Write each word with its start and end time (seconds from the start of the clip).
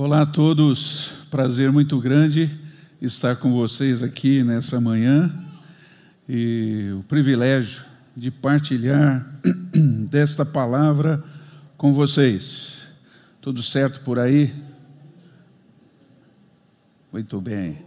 Olá 0.00 0.22
a 0.22 0.26
todos, 0.26 1.14
prazer 1.28 1.72
muito 1.72 2.00
grande 2.00 2.56
estar 3.02 3.34
com 3.34 3.52
vocês 3.52 4.00
aqui 4.00 4.44
nessa 4.44 4.80
manhã 4.80 5.28
e 6.28 6.94
o 6.96 7.02
privilégio 7.02 7.82
de 8.16 8.30
partilhar 8.30 9.28
desta 10.08 10.46
palavra 10.46 11.20
com 11.76 11.92
vocês. 11.92 12.78
Tudo 13.40 13.60
certo 13.60 14.00
por 14.02 14.20
aí? 14.20 14.54
Muito 17.12 17.40
bem. 17.40 17.84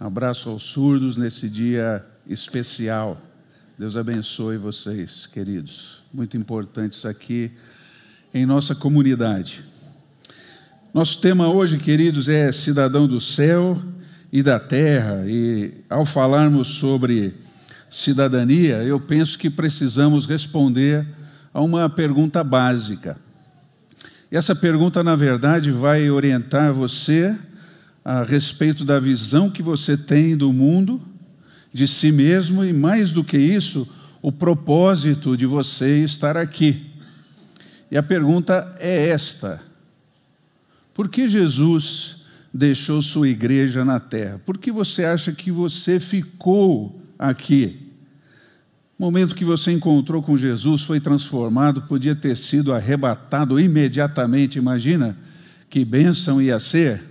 Abraço 0.00 0.48
aos 0.48 0.62
surdos 0.62 1.18
nesse 1.18 1.50
dia 1.50 2.02
especial. 2.26 3.20
Deus 3.78 3.94
abençoe 3.94 4.56
vocês, 4.56 5.26
queridos. 5.26 6.02
Muito 6.10 6.34
importantes 6.34 7.04
aqui 7.04 7.52
em 8.32 8.46
nossa 8.46 8.74
comunidade. 8.74 9.70
Nosso 10.94 11.16
tema 11.20 11.48
hoje, 11.48 11.78
queridos, 11.78 12.28
é 12.28 12.52
cidadão 12.52 13.08
do 13.08 13.18
céu 13.18 13.80
e 14.30 14.42
da 14.42 14.60
terra. 14.60 15.24
E 15.26 15.72
ao 15.88 16.04
falarmos 16.04 16.68
sobre 16.68 17.32
cidadania, 17.88 18.82
eu 18.82 19.00
penso 19.00 19.38
que 19.38 19.48
precisamos 19.48 20.26
responder 20.26 21.06
a 21.54 21.62
uma 21.62 21.88
pergunta 21.88 22.44
básica. 22.44 23.16
E 24.30 24.36
essa 24.36 24.54
pergunta, 24.54 25.02
na 25.02 25.16
verdade, 25.16 25.70
vai 25.70 26.10
orientar 26.10 26.74
você 26.74 27.34
a 28.04 28.22
respeito 28.22 28.84
da 28.84 29.00
visão 29.00 29.48
que 29.48 29.62
você 29.62 29.96
tem 29.96 30.36
do 30.36 30.52
mundo, 30.52 31.00
de 31.72 31.88
si 31.88 32.12
mesmo 32.12 32.62
e, 32.62 32.70
mais 32.70 33.10
do 33.10 33.24
que 33.24 33.38
isso, 33.38 33.88
o 34.20 34.30
propósito 34.30 35.38
de 35.38 35.46
você 35.46 36.04
estar 36.04 36.36
aqui. 36.36 36.92
E 37.90 37.96
a 37.96 38.02
pergunta 38.02 38.76
é 38.78 39.08
esta 39.08 39.71
por 40.94 41.08
que 41.08 41.28
Jesus 41.28 42.16
deixou 42.52 43.00
sua 43.00 43.28
igreja 43.28 43.84
na 43.84 43.98
terra? 43.98 44.40
Por 44.44 44.58
que 44.58 44.70
você 44.70 45.04
acha 45.04 45.32
que 45.32 45.50
você 45.50 45.98
ficou 45.98 47.00
aqui? 47.18 47.92
O 48.98 49.02
momento 49.02 49.34
que 49.34 49.44
você 49.44 49.72
encontrou 49.72 50.22
com 50.22 50.36
Jesus 50.36 50.82
foi 50.82 51.00
transformado, 51.00 51.82
podia 51.82 52.14
ter 52.14 52.36
sido 52.36 52.72
arrebatado 52.72 53.58
imediatamente, 53.58 54.58
imagina 54.58 55.16
que 55.68 55.84
bênção 55.84 56.40
ia 56.40 56.60
ser. 56.60 57.02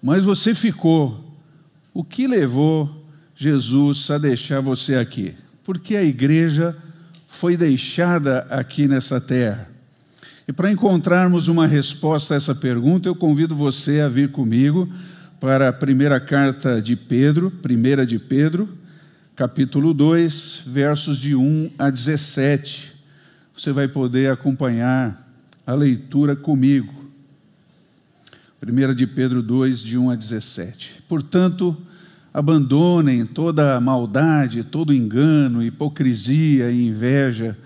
Mas 0.00 0.24
você 0.24 0.54
ficou. 0.54 1.36
O 1.92 2.02
que 2.02 2.26
levou 2.26 3.04
Jesus 3.34 4.10
a 4.10 4.18
deixar 4.18 4.60
você 4.60 4.94
aqui? 4.94 5.34
Porque 5.62 5.96
a 5.96 6.02
igreja 6.02 6.76
foi 7.26 7.56
deixada 7.56 8.40
aqui 8.48 8.86
nessa 8.86 9.20
terra. 9.20 9.71
E 10.46 10.52
para 10.52 10.72
encontrarmos 10.72 11.46
uma 11.46 11.66
resposta 11.66 12.34
a 12.34 12.36
essa 12.36 12.54
pergunta, 12.54 13.08
eu 13.08 13.14
convido 13.14 13.54
você 13.54 14.00
a 14.00 14.08
vir 14.08 14.32
comigo 14.32 14.88
para 15.38 15.68
a 15.68 15.72
primeira 15.72 16.18
carta 16.18 16.82
de 16.82 16.96
Pedro, 16.96 17.50
primeira 17.50 18.04
de 18.04 18.18
Pedro, 18.18 18.68
capítulo 19.36 19.94
2, 19.94 20.62
versos 20.66 21.18
de 21.18 21.36
1 21.36 21.70
a 21.78 21.90
17. 21.90 22.92
Você 23.56 23.72
vai 23.72 23.86
poder 23.86 24.32
acompanhar 24.32 25.32
a 25.64 25.74
leitura 25.74 26.34
comigo. 26.34 26.92
Primeira 28.58 28.94
de 28.94 29.06
Pedro 29.06 29.42
2, 29.42 29.80
de 29.80 29.96
1 29.96 30.10
a 30.10 30.16
17. 30.16 31.04
Portanto, 31.08 31.76
abandonem 32.34 33.24
toda 33.24 33.80
maldade, 33.80 34.64
todo 34.64 34.92
engano, 34.92 35.62
hipocrisia 35.62 36.70
e 36.70 36.86
inveja, 36.86 37.56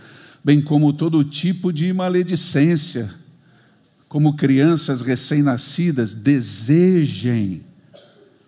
bem 0.46 0.60
como 0.60 0.92
todo 0.92 1.24
tipo 1.24 1.72
de 1.72 1.92
maledicência. 1.92 3.10
Como 4.08 4.36
crianças 4.36 5.00
recém-nascidas, 5.00 6.14
desejem 6.14 7.64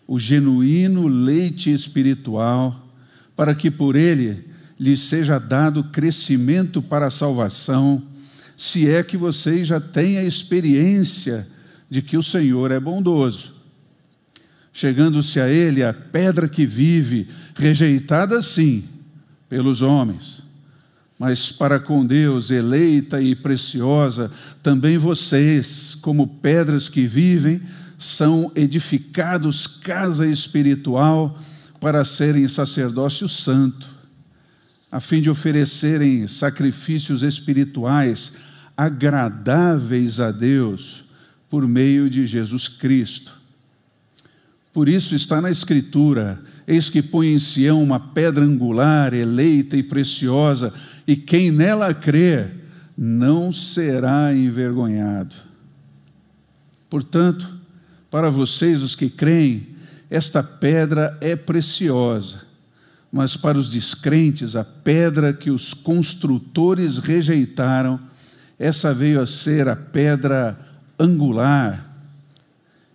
o 0.07 0.17
genuíno 0.17 1.09
leite 1.09 1.73
espiritual, 1.73 2.95
para 3.35 3.53
que 3.53 3.69
por 3.69 3.97
ele 3.97 4.45
lhes 4.79 5.01
seja 5.01 5.41
dado 5.41 5.83
crescimento 5.83 6.81
para 6.81 7.09
a 7.09 7.11
salvação, 7.11 8.01
se 8.57 8.89
é 8.89 9.03
que 9.03 9.17
vocês 9.17 9.67
já 9.67 9.81
têm 9.81 10.19
a 10.19 10.25
experiência 10.25 11.49
de 11.91 12.01
que 12.01 12.17
o 12.17 12.23
Senhor 12.23 12.71
é 12.71 12.79
bondoso. 12.79 13.57
Chegando-se 14.73 15.41
a 15.41 15.49
ele 15.49 15.83
a 15.83 15.93
pedra 15.93 16.49
que 16.49 16.65
vive, 16.65 17.27
rejeitada 17.57 18.41
sim 18.41 18.85
pelos 19.49 19.83
homens, 19.83 20.47
mas 21.19 21.51
para 21.51 21.81
com 21.81 22.07
Deus, 22.07 22.51
eleita 22.51 23.21
e 23.21 23.35
preciosa, 23.35 24.31
também 24.63 24.97
vocês, 24.97 25.97
como 25.97 26.27
pedras 26.27 26.89
que 26.89 27.07
vivem, 27.07 27.61
são 27.99 28.53
edificados 28.55 29.67
casa 29.67 30.27
espiritual 30.27 31.37
para 31.81 32.05
serem 32.05 32.47
sacerdócio 32.47 33.29
santo, 33.29 33.87
a 34.91 35.01
fim 35.01 35.21
de 35.21 35.29
oferecerem 35.29 36.29
sacrifícios 36.29 37.23
espirituais 37.23 38.33
agradáveis 38.77 40.21
a 40.21 40.31
Deus 40.31 41.05
por 41.51 41.67
meio 41.67 42.09
de 42.09 42.25
Jesus 42.25 42.69
Cristo. 42.69 43.38
Por 44.79 44.89
isso 44.89 45.17
está 45.17 45.41
na 45.41 45.51
Escritura: 45.51 46.41
Eis 46.65 46.89
que 46.89 47.03
põe 47.03 47.33
em 47.33 47.39
Sião 47.41 47.83
uma 47.83 47.99
pedra 47.99 48.45
angular, 48.45 49.13
eleita 49.13 49.77
e 49.77 49.83
preciosa, 49.83 50.73
e 51.05 51.17
quem 51.17 51.51
nela 51.51 51.93
crer 51.93 52.55
não 52.97 53.53
será 53.53 54.33
envergonhado. 54.33 55.35
Portanto, 56.89 57.59
para 58.09 58.31
vocês, 58.31 58.81
os 58.81 58.95
que 58.95 59.11
creem, 59.11 59.67
esta 60.09 60.45
pedra 60.45 61.19
é 61.21 61.35
preciosa, 61.35 62.43
mas 63.11 63.37
para 63.37 63.59
os 63.59 63.71
descrentes, 63.71 64.55
a 64.55 64.63
pedra 64.63 65.33
que 65.33 65.51
os 65.51 65.75
construtores 65.75 66.99
rejeitaram, 66.99 67.99
essa 68.57 68.95
veio 68.95 69.21
a 69.21 69.27
ser 69.27 69.67
a 69.67 69.75
pedra 69.75 70.57
angular, 70.97 71.88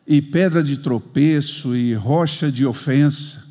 e 0.07 0.21
pedra 0.21 0.61
de 0.63 0.77
tropeço 0.77 1.75
e 1.75 1.93
rocha 1.93 2.51
de 2.51 2.65
ofensa. 2.65 3.43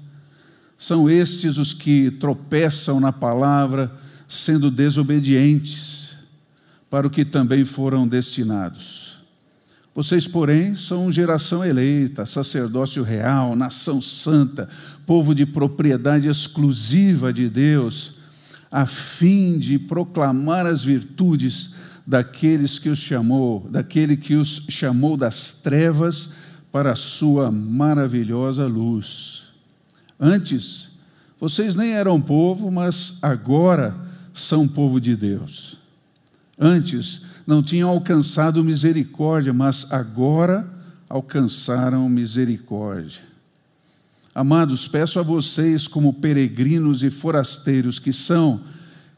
São 0.76 1.08
estes 1.08 1.58
os 1.58 1.72
que 1.72 2.10
tropeçam 2.10 3.00
na 3.00 3.12
palavra, 3.12 3.92
sendo 4.28 4.70
desobedientes 4.70 6.10
para 6.90 7.06
o 7.06 7.10
que 7.10 7.24
também 7.24 7.64
foram 7.64 8.06
destinados. 8.06 9.16
Vocês, 9.94 10.26
porém, 10.26 10.74
são 10.74 11.12
geração 11.12 11.64
eleita, 11.64 12.24
sacerdócio 12.24 13.02
real, 13.02 13.54
nação 13.54 14.00
santa, 14.00 14.68
povo 15.06 15.34
de 15.34 15.44
propriedade 15.44 16.28
exclusiva 16.28 17.32
de 17.32 17.48
Deus, 17.48 18.14
a 18.70 18.86
fim 18.86 19.58
de 19.58 19.78
proclamar 19.78 20.66
as 20.66 20.82
virtudes 20.82 21.70
daqueles 22.06 22.78
que 22.78 22.88
os 22.88 22.98
chamou, 22.98 23.68
daquele 23.70 24.16
que 24.16 24.34
os 24.34 24.64
chamou 24.68 25.16
das 25.16 25.52
trevas 25.52 26.28
para 26.70 26.92
a 26.92 26.96
sua 26.96 27.50
maravilhosa 27.50 28.66
luz. 28.66 29.44
Antes, 30.18 30.88
vocês 31.38 31.74
nem 31.76 31.92
eram 31.92 32.20
povo, 32.20 32.70
mas 32.70 33.18
agora 33.20 33.94
são 34.32 34.66
povo 34.66 35.00
de 35.00 35.16
Deus. 35.16 35.78
Antes 36.58 37.20
não 37.46 37.62
tinham 37.62 37.90
alcançado 37.90 38.62
misericórdia, 38.62 39.52
mas 39.52 39.86
agora 39.90 40.68
alcançaram 41.08 42.08
misericórdia. 42.08 43.22
Amados, 44.34 44.88
peço 44.88 45.18
a 45.18 45.22
vocês, 45.22 45.86
como 45.86 46.14
peregrinos 46.14 47.02
e 47.02 47.10
forasteiros 47.10 47.98
que 47.98 48.12
são, 48.12 48.62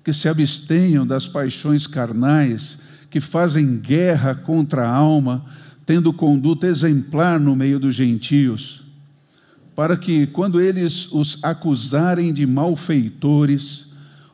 que 0.04 0.12
se 0.12 0.28
abstenham 0.28 1.06
das 1.06 1.26
paixões 1.26 1.86
carnais, 1.86 2.76
que 3.08 3.18
fazem 3.18 3.78
guerra 3.78 4.34
contra 4.34 4.86
a 4.86 4.94
alma, 4.94 5.44
tendo 5.86 6.12
conduta 6.12 6.66
exemplar 6.66 7.40
no 7.40 7.56
meio 7.56 7.80
dos 7.80 7.94
gentios, 7.94 8.82
para 9.74 9.96
que, 9.96 10.26
quando 10.26 10.60
eles 10.60 11.10
os 11.10 11.38
acusarem 11.42 12.32
de 12.32 12.46
malfeitores, 12.46 13.86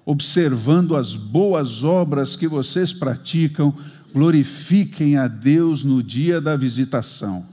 observando 0.04 0.96
as 0.96 1.14
boas 1.14 1.84
obras 1.84 2.34
que 2.34 2.48
vocês 2.48 2.92
praticam, 2.92 3.74
glorifiquem 4.12 5.16
a 5.16 5.28
Deus 5.28 5.84
no 5.84 6.02
dia 6.02 6.40
da 6.40 6.56
visitação. 6.56 7.46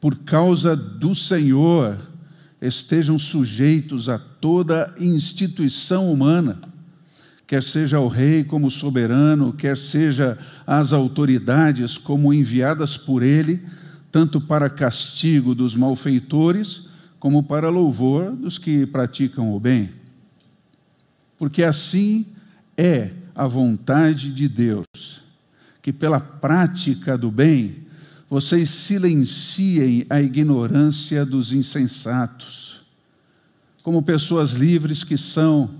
Por 0.00 0.16
causa 0.16 0.76
do 0.76 1.14
Senhor, 1.14 1.98
estejam 2.60 3.18
sujeitos 3.18 4.08
a 4.08 4.18
toda 4.18 4.94
instituição 4.98 6.10
humana, 6.12 6.69
quer 7.50 7.62
seja 7.62 7.98
o 7.98 8.08
rei 8.08 8.44
como 8.44 8.70
soberano, 8.70 9.52
quer 9.52 9.76
seja 9.76 10.38
as 10.66 10.92
autoridades 10.92 11.98
como 11.98 12.32
enviadas 12.32 12.96
por 12.96 13.22
ele, 13.22 13.60
tanto 14.10 14.40
para 14.40 14.70
castigo 14.70 15.54
dos 15.54 15.74
malfeitores, 15.74 16.84
como 17.18 17.42
para 17.42 17.68
louvor 17.68 18.36
dos 18.36 18.56
que 18.56 18.86
praticam 18.86 19.52
o 19.52 19.60
bem 19.60 20.00
porque 21.40 21.62
assim 21.62 22.26
é 22.76 23.12
a 23.34 23.46
vontade 23.46 24.30
de 24.30 24.46
Deus, 24.46 25.22
que 25.80 25.90
pela 25.90 26.20
prática 26.20 27.16
do 27.16 27.30
bem 27.30 27.86
vocês 28.28 28.68
silenciem 28.68 30.04
a 30.10 30.20
ignorância 30.20 31.24
dos 31.24 31.50
insensatos. 31.50 32.82
Como 33.82 34.02
pessoas 34.02 34.52
livres 34.52 35.02
que 35.02 35.16
são, 35.16 35.70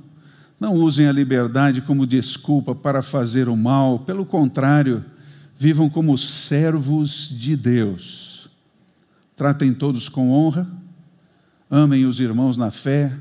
não 0.60 0.74
usem 0.74 1.06
a 1.06 1.12
liberdade 1.12 1.80
como 1.80 2.06
desculpa 2.06 2.74
para 2.74 3.00
fazer 3.00 3.48
o 3.48 3.56
mal, 3.56 4.00
pelo 4.00 4.26
contrário, 4.26 5.02
vivam 5.56 5.88
como 5.88 6.18
servos 6.18 7.30
de 7.30 7.56
Deus. 7.56 8.50
Tratem 9.34 9.72
todos 9.72 10.06
com 10.06 10.30
honra, 10.30 10.70
amem 11.70 12.04
os 12.04 12.20
irmãos 12.20 12.58
na 12.58 12.70
fé, 12.70 13.16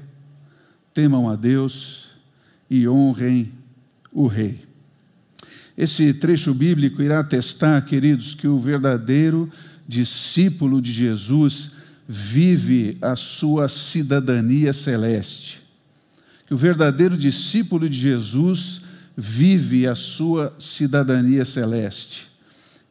temam 0.94 1.30
a 1.30 1.38
Deus 1.38 2.10
e 2.70 2.90
honrem 2.90 3.54
o 4.12 4.28
Rei. 4.28 4.68
Esse 5.78 6.14
trecho 6.14 6.54
bíblico 6.54 7.02
irá 7.02 7.20
atestar, 7.20 7.86
queridos, 7.86 8.36
que 8.36 8.50
o 8.50 8.60
verdadeiro 8.60 9.50
discípulo 9.88 10.82
de 10.82 10.92
Jesus 10.92 11.72
vive 12.06 12.98
a 13.02 13.16
sua 13.16 13.70
cidadania 13.70 14.74
celeste. 14.74 15.69
Que 16.50 16.54
o 16.56 16.58
verdadeiro 16.58 17.16
discípulo 17.16 17.88
de 17.88 17.96
Jesus 17.96 18.82
vive 19.16 19.86
a 19.86 19.94
sua 19.94 20.52
cidadania 20.58 21.46
celeste. 21.46 22.28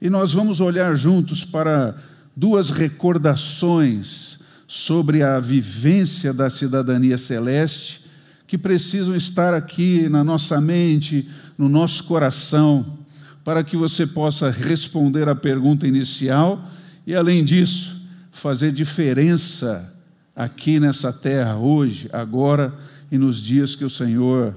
E 0.01 0.09
nós 0.09 0.31
vamos 0.33 0.61
olhar 0.61 0.95
juntos 0.95 1.45
para 1.45 1.97
duas 2.37 2.71
recordações 2.71 4.39
sobre 4.69 5.25
a 5.25 5.41
vivência 5.41 6.33
da 6.33 6.49
cidadania 6.49 7.19
celeste 7.19 8.05
que 8.47 8.57
precisam 8.57 9.17
estar 9.17 9.53
aqui 9.53 10.09
na 10.09 10.23
nossa 10.23 10.61
mente, 10.61 11.29
no 11.59 11.69
nosso 11.69 12.05
coração, 12.05 12.97
para 13.43 13.65
que 13.65 13.77
você 13.77 14.07
possa 14.07 14.53
responder 14.53 15.29
à 15.29 15.35
pergunta 15.35 15.85
inicial 15.85 16.65
e, 17.05 17.13
além 17.13 17.45
disso, 17.45 18.01
fazer 18.31 18.71
diferença 18.71 19.93
aqui 20.39 20.79
nessa 20.79 21.13
terra, 21.13 21.57
hoje, 21.57 22.09
agora 22.13 22.73
e 23.11 23.19
nos 23.19 23.43
dias 23.43 23.75
que 23.75 23.85
o 23.85 23.91
Senhor 23.91 24.55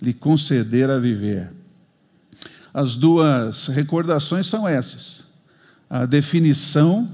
lhe 0.00 0.14
conceder 0.14 0.88
a 0.88 0.96
viver. 0.96 1.50
As 2.72 2.94
duas 2.94 3.66
recordações 3.66 4.46
são 4.46 4.68
essas: 4.68 5.24
a 5.90 6.06
definição, 6.06 7.10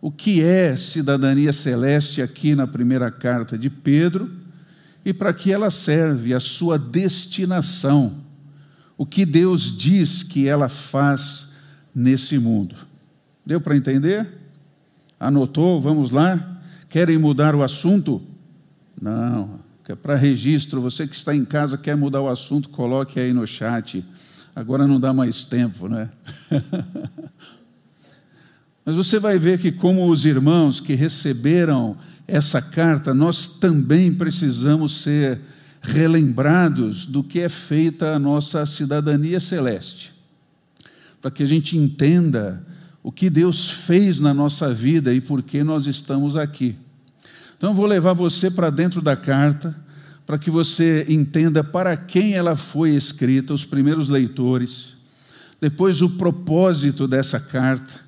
o 0.00 0.10
que 0.10 0.42
é 0.42 0.76
cidadania 0.76 1.52
celeste, 1.52 2.20
aqui 2.20 2.56
na 2.56 2.66
primeira 2.66 3.08
carta 3.08 3.56
de 3.56 3.70
Pedro 3.70 4.28
e 5.04 5.14
para 5.14 5.32
que 5.32 5.52
ela 5.52 5.70
serve, 5.70 6.34
a 6.34 6.40
sua 6.40 6.76
destinação, 6.76 8.16
o 8.98 9.06
que 9.06 9.24
Deus 9.24 9.74
diz 9.76 10.24
que 10.24 10.48
ela 10.48 10.68
faz 10.68 11.48
nesse 11.94 12.36
mundo. 12.36 12.74
Deu 13.46 13.60
para 13.60 13.76
entender? 13.76 14.28
Anotou? 15.18 15.80
Vamos 15.80 16.10
lá? 16.10 16.59
Querem 16.90 17.16
mudar 17.16 17.54
o 17.54 17.62
assunto? 17.62 18.20
Não, 19.00 19.60
é 19.88 19.94
para 19.94 20.16
registro. 20.16 20.80
Você 20.80 21.06
que 21.06 21.14
está 21.14 21.32
em 21.34 21.44
casa 21.44 21.78
quer 21.78 21.96
mudar 21.96 22.20
o 22.20 22.28
assunto, 22.28 22.68
coloque 22.68 23.20
aí 23.20 23.32
no 23.32 23.46
chat. 23.46 24.04
Agora 24.56 24.88
não 24.88 24.98
dá 24.98 25.12
mais 25.12 25.44
tempo, 25.44 25.88
né? 25.88 26.10
Mas 28.84 28.96
você 28.96 29.20
vai 29.20 29.38
ver 29.38 29.60
que, 29.60 29.70
como 29.70 30.10
os 30.10 30.24
irmãos 30.24 30.80
que 30.80 30.94
receberam 30.94 31.96
essa 32.26 32.60
carta, 32.60 33.14
nós 33.14 33.46
também 33.46 34.12
precisamos 34.12 35.00
ser 35.00 35.40
relembrados 35.80 37.06
do 37.06 37.22
que 37.22 37.38
é 37.38 37.48
feita 37.48 38.16
a 38.16 38.18
nossa 38.18 38.66
cidadania 38.66 39.38
celeste, 39.38 40.12
para 41.22 41.30
que 41.30 41.44
a 41.44 41.46
gente 41.46 41.76
entenda 41.76 42.66
o 43.02 43.10
que 43.10 43.30
Deus 43.30 43.70
fez 43.70 44.20
na 44.20 44.34
nossa 44.34 44.72
vida 44.72 45.12
e 45.12 45.20
por 45.20 45.42
que 45.42 45.62
nós 45.62 45.86
estamos 45.86 46.36
aqui. 46.36 46.76
Então, 47.56 47.74
vou 47.74 47.86
levar 47.86 48.12
você 48.12 48.50
para 48.50 48.70
dentro 48.70 49.02
da 49.02 49.16
carta, 49.16 49.76
para 50.26 50.38
que 50.38 50.50
você 50.50 51.04
entenda 51.08 51.64
para 51.64 51.96
quem 51.96 52.34
ela 52.34 52.56
foi 52.56 52.90
escrita, 52.90 53.52
os 53.52 53.64
primeiros 53.64 54.08
leitores, 54.08 54.96
depois 55.60 56.00
o 56.00 56.10
propósito 56.10 57.06
dessa 57.06 57.38
carta, 57.38 58.00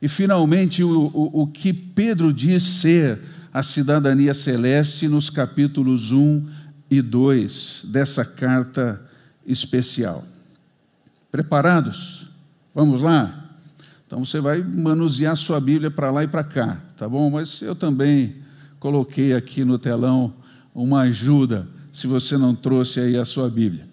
e 0.00 0.08
finalmente 0.08 0.82
o, 0.82 1.10
o, 1.12 1.42
o 1.42 1.46
que 1.46 1.72
Pedro 1.72 2.32
diz 2.32 2.62
ser 2.62 3.20
a 3.52 3.62
cidadania 3.62 4.34
celeste 4.34 5.06
nos 5.08 5.30
capítulos 5.30 6.12
1 6.12 6.46
e 6.90 7.00
2 7.00 7.86
dessa 7.88 8.24
carta 8.24 9.02
especial. 9.46 10.24
Preparados? 11.30 12.26
Vamos 12.74 13.02
lá? 13.02 13.43
Então 14.14 14.24
você 14.24 14.38
vai 14.38 14.62
manusear 14.62 15.36
sua 15.36 15.60
Bíblia 15.60 15.90
para 15.90 16.08
lá 16.08 16.22
e 16.22 16.28
para 16.28 16.44
cá, 16.44 16.80
tá 16.96 17.08
bom? 17.08 17.28
Mas 17.30 17.60
eu 17.60 17.74
também 17.74 18.36
coloquei 18.78 19.34
aqui 19.34 19.64
no 19.64 19.76
telão 19.76 20.32
uma 20.72 21.00
ajuda, 21.00 21.66
se 21.92 22.06
você 22.06 22.38
não 22.38 22.54
trouxe 22.54 23.00
aí 23.00 23.16
a 23.16 23.24
sua 23.24 23.50
Bíblia. 23.50 23.84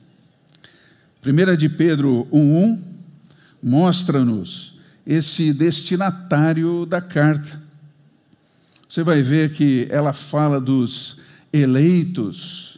1 1.25 1.57
de 1.57 1.67
Pedro 1.67 2.27
1:1 2.31 2.79
mostra-nos 3.63 4.75
esse 5.07 5.51
destinatário 5.51 6.85
da 6.85 7.01
carta 7.01 7.59
você 8.87 9.01
vai 9.01 9.23
ver 9.23 9.53
que 9.53 9.87
ela 9.89 10.13
fala 10.13 10.61
dos 10.61 11.17
eleitos, 11.51 12.77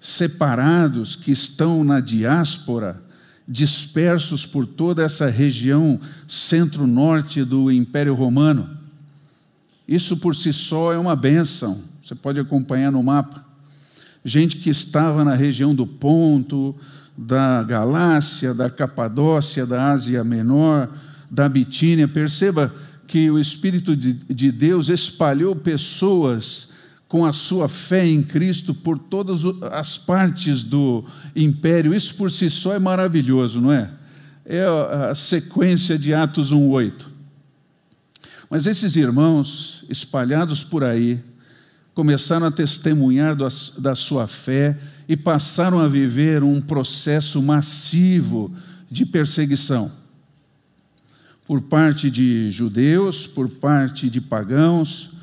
separados, 0.00 1.14
que 1.14 1.30
estão 1.30 1.84
na 1.84 2.00
diáspora, 2.00 3.00
dispersos 3.46 4.46
por 4.46 4.66
toda 4.66 5.02
essa 5.02 5.28
região 5.28 6.00
centro-norte 6.26 7.44
do 7.44 7.70
Império 7.70 8.14
Romano. 8.14 8.70
Isso 9.86 10.16
por 10.16 10.34
si 10.34 10.52
só 10.52 10.92
é 10.92 10.98
uma 10.98 11.14
benção, 11.14 11.82
você 12.02 12.14
pode 12.14 12.40
acompanhar 12.40 12.90
no 12.90 13.02
mapa. 13.02 13.44
Gente 14.24 14.56
que 14.56 14.70
estava 14.70 15.22
na 15.24 15.34
região 15.34 15.74
do 15.74 15.86
Ponto, 15.86 16.74
da 17.16 17.62
Galácia, 17.62 18.54
da 18.54 18.70
Capadócia, 18.70 19.66
da 19.66 19.88
Ásia 19.88 20.24
Menor, 20.24 20.88
da 21.30 21.48
Bitínia, 21.48 22.08
perceba 22.08 22.74
que 23.06 23.30
o 23.30 23.38
Espírito 23.38 23.94
de 23.94 24.50
Deus 24.50 24.88
espalhou 24.88 25.54
pessoas 25.54 26.68
com 27.14 27.24
a 27.24 27.32
sua 27.32 27.68
fé 27.68 28.04
em 28.04 28.24
Cristo 28.24 28.74
por 28.74 28.98
todas 28.98 29.42
as 29.70 29.96
partes 29.96 30.64
do 30.64 31.04
império. 31.36 31.94
Isso 31.94 32.12
por 32.16 32.28
si 32.28 32.50
só 32.50 32.74
é 32.74 32.78
maravilhoso, 32.80 33.60
não 33.60 33.70
é? 33.70 33.88
É 34.44 34.64
a 34.64 35.14
sequência 35.14 35.96
de 35.96 36.12
Atos 36.12 36.50
1:8. 36.52 37.06
Mas 38.50 38.66
esses 38.66 38.96
irmãos 38.96 39.84
espalhados 39.88 40.64
por 40.64 40.82
aí 40.82 41.22
começaram 41.94 42.46
a 42.46 42.50
testemunhar 42.50 43.36
da 43.36 43.94
sua 43.94 44.26
fé 44.26 44.76
e 45.08 45.16
passaram 45.16 45.78
a 45.78 45.86
viver 45.86 46.42
um 46.42 46.60
processo 46.60 47.40
massivo 47.40 48.52
de 48.90 49.06
perseguição 49.06 49.92
por 51.46 51.60
parte 51.60 52.10
de 52.10 52.50
judeus, 52.50 53.24
por 53.24 53.48
parte 53.48 54.10
de 54.10 54.20
pagãos, 54.20 55.13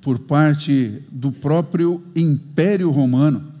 por 0.00 0.18
parte 0.18 1.02
do 1.10 1.32
próprio 1.32 2.02
Império 2.14 2.90
Romano. 2.90 3.52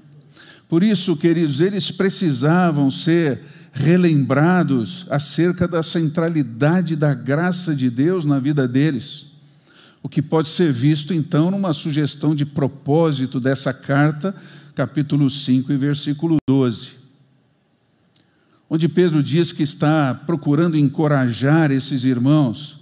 Por 0.68 0.82
isso, 0.82 1.16
queridos, 1.16 1.60
eles 1.60 1.90
precisavam 1.90 2.90
ser 2.90 3.40
relembrados 3.72 5.06
acerca 5.08 5.66
da 5.66 5.82
centralidade 5.82 6.96
da 6.96 7.14
graça 7.14 7.74
de 7.74 7.88
Deus 7.88 8.24
na 8.24 8.38
vida 8.38 8.66
deles. 8.68 9.26
O 10.02 10.08
que 10.08 10.22
pode 10.22 10.48
ser 10.48 10.72
visto, 10.72 11.12
então, 11.12 11.50
numa 11.50 11.72
sugestão 11.72 12.34
de 12.34 12.44
propósito 12.44 13.40
dessa 13.40 13.72
carta, 13.72 14.34
capítulo 14.74 15.28
5 15.28 15.72
e 15.72 15.76
versículo 15.76 16.36
12 16.48 16.98
onde 18.70 18.88
Pedro 18.88 19.22
diz 19.22 19.52
que 19.52 19.62
está 19.62 20.14
procurando 20.14 20.76
encorajar 20.76 21.70
esses 21.70 22.04
irmãos 22.04 22.77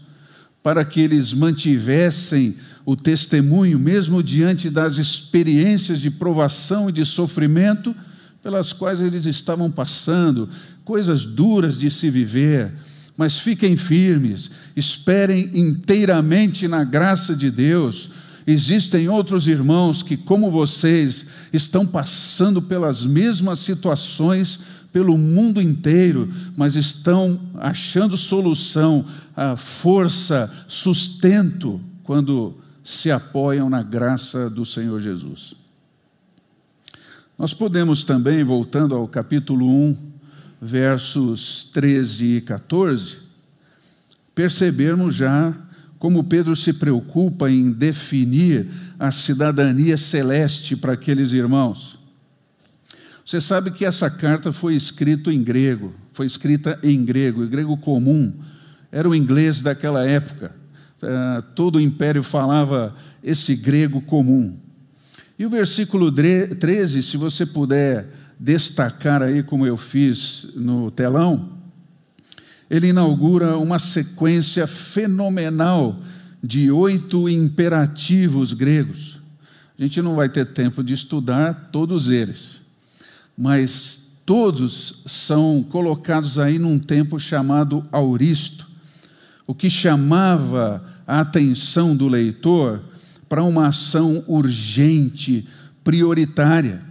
para 0.66 0.85
que 0.85 1.00
eles 1.00 1.32
mantivessem 1.32 2.56
o 2.85 2.96
testemunho, 2.96 3.78
mesmo 3.78 4.20
diante 4.20 4.68
das 4.68 4.99
experiências 4.99 6.00
de 6.00 6.11
provação 6.11 6.88
e 6.88 6.92
de 6.92 7.06
sofrimento 7.06 7.94
pelas 8.42 8.73
quais 8.73 9.00
eles 9.00 9.26
estavam 9.26 9.70
passando, 9.70 10.49
coisas 10.85 11.25
duras 11.25 11.78
de 11.78 11.88
se 11.88 12.11
viver. 12.11 12.73
Mas 13.16 13.38
fiquem 13.38 13.76
firmes, 13.76 14.50
esperem 14.75 15.50
inteiramente 15.54 16.66
na 16.66 16.82
graça 16.82 17.37
de 17.37 17.49
Deus. 17.49 18.11
Existem 18.44 19.08
outros 19.08 19.46
irmãos 19.46 20.02
que, 20.02 20.16
como 20.16 20.50
vocês, 20.50 21.26
estão 21.52 21.87
passando 21.87 22.61
pelas 22.61 23.06
mesmas 23.06 23.61
situações 23.61 24.58
pelo 24.97 25.19
mundo 25.19 25.61
inteiro, 25.61 26.33
mas 26.57 26.75
estão 26.75 27.38
achando 27.57 28.17
solução, 28.17 29.05
força, 29.59 30.50
sustento, 30.67 31.79
quando 32.03 32.57
se 32.83 33.11
apoiam 33.11 33.69
na 33.69 33.83
graça 33.83 34.49
do 34.49 34.65
Senhor 34.65 34.99
Jesus. 34.99 35.55
Nós 37.38 37.53
podemos 37.53 38.05
também, 38.05 38.43
voltando 38.43 38.95
ao 38.95 39.07
capítulo 39.07 39.69
1, 39.69 39.97
versos 40.62 41.69
13 41.75 42.37
e 42.37 42.41
14, 42.41 43.19
percebermos 44.35 45.15
já 45.15 45.55
como 45.99 46.25
Pedro 46.25 46.57
se 46.57 46.73
preocupa 46.73 47.50
em 47.50 47.71
definir 47.71 48.67
a 48.99 49.12
cidadania 49.12 49.99
celeste 49.99 50.75
para 50.75 50.95
aqueles 50.95 51.33
irmãos. 51.33 51.96
Você 53.26 53.40
sabe 53.40 53.73
que 53.73 53.85
essa 53.85 54.09
carta 54.09 54.52
foi 54.52 54.76
escrita 54.76 55.33
em 55.33 55.42
grego, 55.42 55.92
foi 56.12 56.26
escrita 56.26 56.78
em 56.80 57.04
grego, 57.04 57.42
em 57.42 57.49
grego 57.49 57.76
comum, 57.76 58.33
era 58.92 59.09
o 59.09 59.16
inglês 59.16 59.61
daquela 59.61 60.06
época. 60.06 60.54
Uh, 61.02 61.42
todo 61.56 61.75
o 61.75 61.80
império 61.80 62.23
falava 62.23 62.95
esse 63.25 63.56
grego 63.56 64.00
comum. 64.00 64.56
E 65.37 65.45
o 65.45 65.50
versículo 65.50 66.12
13, 66.12 67.02
se 67.02 67.16
você 67.16 67.45
puder 67.45 68.09
destacar 68.38 69.21
aí, 69.23 69.42
como 69.42 69.66
eu 69.66 69.76
fiz 69.76 70.47
no 70.54 70.88
telão, 70.92 71.50
ele 72.71 72.90
inaugura 72.90 73.59
uma 73.59 73.80
sequência 73.80 74.68
fenomenal 74.68 76.00
de 76.40 76.71
oito 76.71 77.28
imperativos 77.28 78.52
gregos. 78.52 79.21
A 79.76 79.83
gente 79.83 80.00
não 80.00 80.14
vai 80.14 80.28
ter 80.28 80.47
tempo 80.47 80.85
de 80.85 80.95
estudar 80.95 81.71
todos 81.73 82.09
eles, 82.09 82.64
mas 83.37 84.00
todos 84.25 85.02
são 85.07 85.62
colocados 85.62 86.38
aí 86.38 86.59
num 86.59 86.78
tempo 86.78 87.19
chamado 87.21 87.87
auristo, 87.93 88.69
o 89.47 89.55
que 89.55 89.71
chamava 89.71 90.85
a 91.07 91.21
atenção 91.21 91.95
do 91.95 92.09
leitor 92.09 92.83
para 93.28 93.43
uma 93.43 93.69
ação 93.69 94.25
urgente, 94.26 95.47
prioritária. 95.85 96.83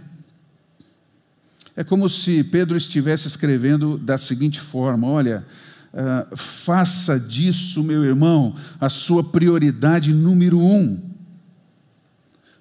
É 1.76 1.84
como 1.84 2.08
se 2.08 2.42
Pedro 2.42 2.76
estivesse 2.76 3.28
escrevendo 3.28 3.98
da 3.98 4.16
seguinte 4.16 4.58
forma: 4.58 5.06
olha, 5.06 5.46
uh, 5.92 6.36
faça 6.36 7.20
disso, 7.20 7.82
meu 7.84 8.02
irmão, 8.02 8.54
a 8.80 8.88
sua 8.88 9.22
prioridade 9.22 10.12
número 10.14 10.58
um. 10.58 11.15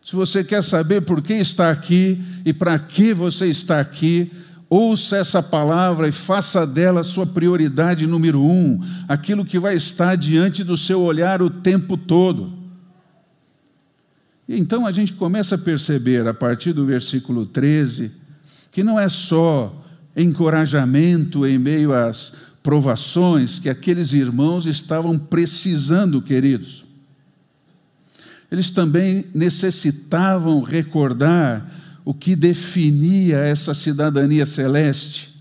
Se 0.06 0.16
você 0.16 0.44
quer 0.44 0.64
saber 0.64 1.02
por 1.02 1.20
que 1.20 1.34
está 1.34 1.72
aqui 1.72 2.22
e 2.46 2.54
para 2.54 2.78
que 2.78 3.12
você 3.12 3.48
está 3.48 3.80
aqui, 3.80 4.32
ouça 4.70 5.18
essa 5.18 5.42
palavra 5.42 6.08
e 6.08 6.12
faça 6.12 6.66
dela 6.68 7.04
sua 7.04 7.26
prioridade 7.26 8.06
número 8.06 8.40
um, 8.40 8.80
aquilo 9.08 9.44
que 9.44 9.58
vai 9.58 9.76
estar 9.76 10.16
diante 10.16 10.64
do 10.64 10.78
seu 10.78 11.02
olhar 11.02 11.42
o 11.42 11.50
tempo 11.50 11.98
todo. 11.98 12.54
E 14.48 14.60
então 14.60 14.86
a 14.86 14.92
gente 14.92 15.12
começa 15.14 15.56
a 15.56 15.58
perceber, 15.58 16.28
a 16.28 16.36
partir 16.36 16.72
do 16.72 16.86
versículo 16.86 17.48
13, 17.48 18.12
que 18.72 18.84
não 18.84 19.00
é 19.00 19.10
só 19.10 19.84
encorajamento 20.16 21.48
em 21.48 21.58
meio 21.58 21.92
às 21.94 22.32
provações 22.62 23.58
que 23.58 23.70
aqueles 23.70 24.14
irmãos 24.14 24.68
estavam 24.68 25.18
precisando, 25.18 26.22
queridos. 26.22 26.85
Eles 28.56 28.72
também 28.72 29.26
necessitavam 29.34 30.62
recordar 30.62 31.70
o 32.06 32.14
que 32.14 32.38
definia 32.38 33.36
essa 33.40 33.74
cidadania 33.74 34.46
celeste 34.46 35.36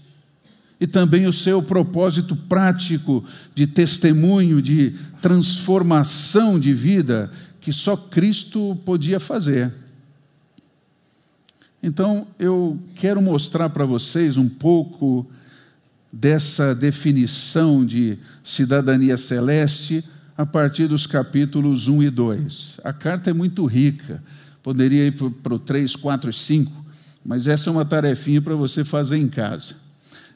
e 0.80 0.86
também 0.88 1.24
o 1.24 1.32
seu 1.32 1.62
propósito 1.62 2.34
prático 2.34 3.24
de 3.54 3.68
testemunho, 3.68 4.60
de 4.60 4.96
transformação 5.22 6.58
de 6.58 6.74
vida 6.74 7.30
que 7.60 7.72
só 7.72 7.96
Cristo 7.96 8.76
podia 8.84 9.20
fazer. 9.20 9.72
Então, 11.80 12.26
eu 12.36 12.80
quero 12.96 13.22
mostrar 13.22 13.70
para 13.70 13.84
vocês 13.84 14.36
um 14.36 14.48
pouco 14.48 15.24
dessa 16.12 16.74
definição 16.74 17.86
de 17.86 18.18
cidadania 18.42 19.16
celeste 19.16 20.04
a 20.36 20.44
partir 20.44 20.88
dos 20.88 21.06
capítulos 21.06 21.88
1 21.88 22.02
e 22.02 22.10
2. 22.10 22.80
A 22.82 22.92
carta 22.92 23.30
é 23.30 23.32
muito 23.32 23.64
rica, 23.66 24.22
poderia 24.62 25.06
ir 25.06 25.12
para 25.12 25.54
o 25.54 25.58
3, 25.58 25.94
4 25.96 26.30
e 26.30 26.32
5, 26.32 26.84
mas 27.24 27.46
essa 27.46 27.70
é 27.70 27.72
uma 27.72 27.84
tarefinha 27.84 28.42
para 28.42 28.54
você 28.54 28.84
fazer 28.84 29.16
em 29.16 29.28
casa. 29.28 29.74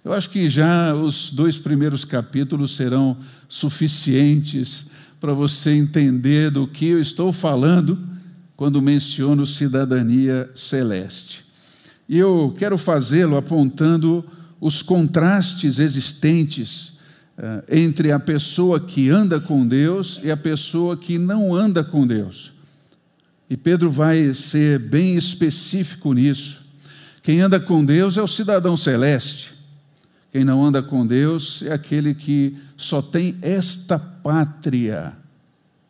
Eu 0.05 0.13
acho 0.13 0.31
que 0.31 0.49
já 0.49 0.95
os 0.95 1.31
dois 1.31 1.59
primeiros 1.59 2.05
capítulos 2.05 2.77
serão 2.77 3.17
suficientes 3.49 4.87
para 5.21 5.35
você 5.35 5.71
entender 5.71 6.51
do 6.51 6.67
que 6.67 6.87
eu 6.87 7.01
estou 7.01 7.33
falando 7.33 7.99
quando 8.57 8.81
menciono 8.81 9.45
cidadania 9.45 10.49
celeste. 10.55 11.45
E 12.09 12.17
eu 12.17 12.55
quero 12.57 12.79
fazê-lo 12.79 13.37
apontando 13.37 14.25
os 14.61 14.83
contrastes 14.83 15.79
existentes 15.79 16.93
entre 17.69 18.11
a 18.11 18.19
pessoa 18.19 18.81
que 18.81 19.09
anda 19.09 19.41
com 19.41 19.67
Deus 19.67 20.21
e 20.23 20.31
a 20.31 20.37
pessoa 20.37 20.97
que 20.97 21.19
não 21.19 21.55
anda 21.55 21.85
com 21.85 22.07
Deus. 22.07 22.53
E 23.49 23.57
Pedro 23.57 23.91
vai 23.91 24.35
ser 24.35 24.79
bem 24.79 25.17
específico 25.17 26.13
nisso. 26.13 26.63
Quem 27.23 27.41
anda 27.41 27.61
com 27.61 27.85
Deus 27.85 28.17
é 28.17 28.23
o 28.23 28.29
cidadão 28.29 28.77
celeste. 28.77 29.55
Quem 30.31 30.45
não 30.45 30.65
anda 30.65 30.83
com 30.83 31.07
Deus 31.07 31.63
é 31.63 31.73
aquele 31.73 32.15
que 32.15 32.57
só 32.77 33.01
tem 33.01 33.37
esta 33.41 33.99
pátria 33.99 35.17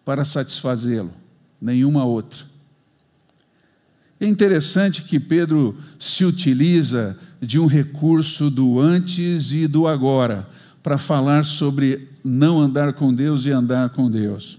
para 0.04 0.24
satisfazê-lo, 0.24 1.12
nenhuma 1.60 2.04
outra. 2.04 2.44
É 4.20 4.26
interessante 4.26 5.02
que 5.02 5.20
Pedro 5.20 5.76
se 5.98 6.24
utiliza 6.24 7.16
de 7.40 7.58
um 7.58 7.66
recurso 7.66 8.50
do 8.50 8.80
antes 8.80 9.52
e 9.52 9.66
do 9.66 9.86
agora 9.86 10.48
para 10.88 10.97
falar 10.97 11.45
sobre 11.45 12.09
não 12.25 12.59
andar 12.59 12.95
com 12.95 13.12
Deus 13.12 13.45
e 13.45 13.50
andar 13.50 13.90
com 13.90 14.11
Deus. 14.11 14.59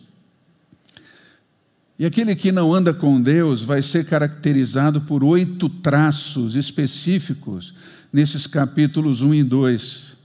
E 1.97 2.05
aquele 2.05 2.35
que 2.35 2.51
não 2.51 2.71
anda 2.71 2.93
com 2.93 3.19
Deus 3.19 3.63
vai 3.63 3.81
ser 3.81 4.05
caracterizado 4.05 5.01
por 5.01 5.23
oito 5.23 5.67
traços 5.67 6.55
específicos 6.55 7.73
nesses 8.13 8.45
capítulos 8.45 9.21
1 9.21 9.33
e 9.33 9.43
2. 9.43 10.17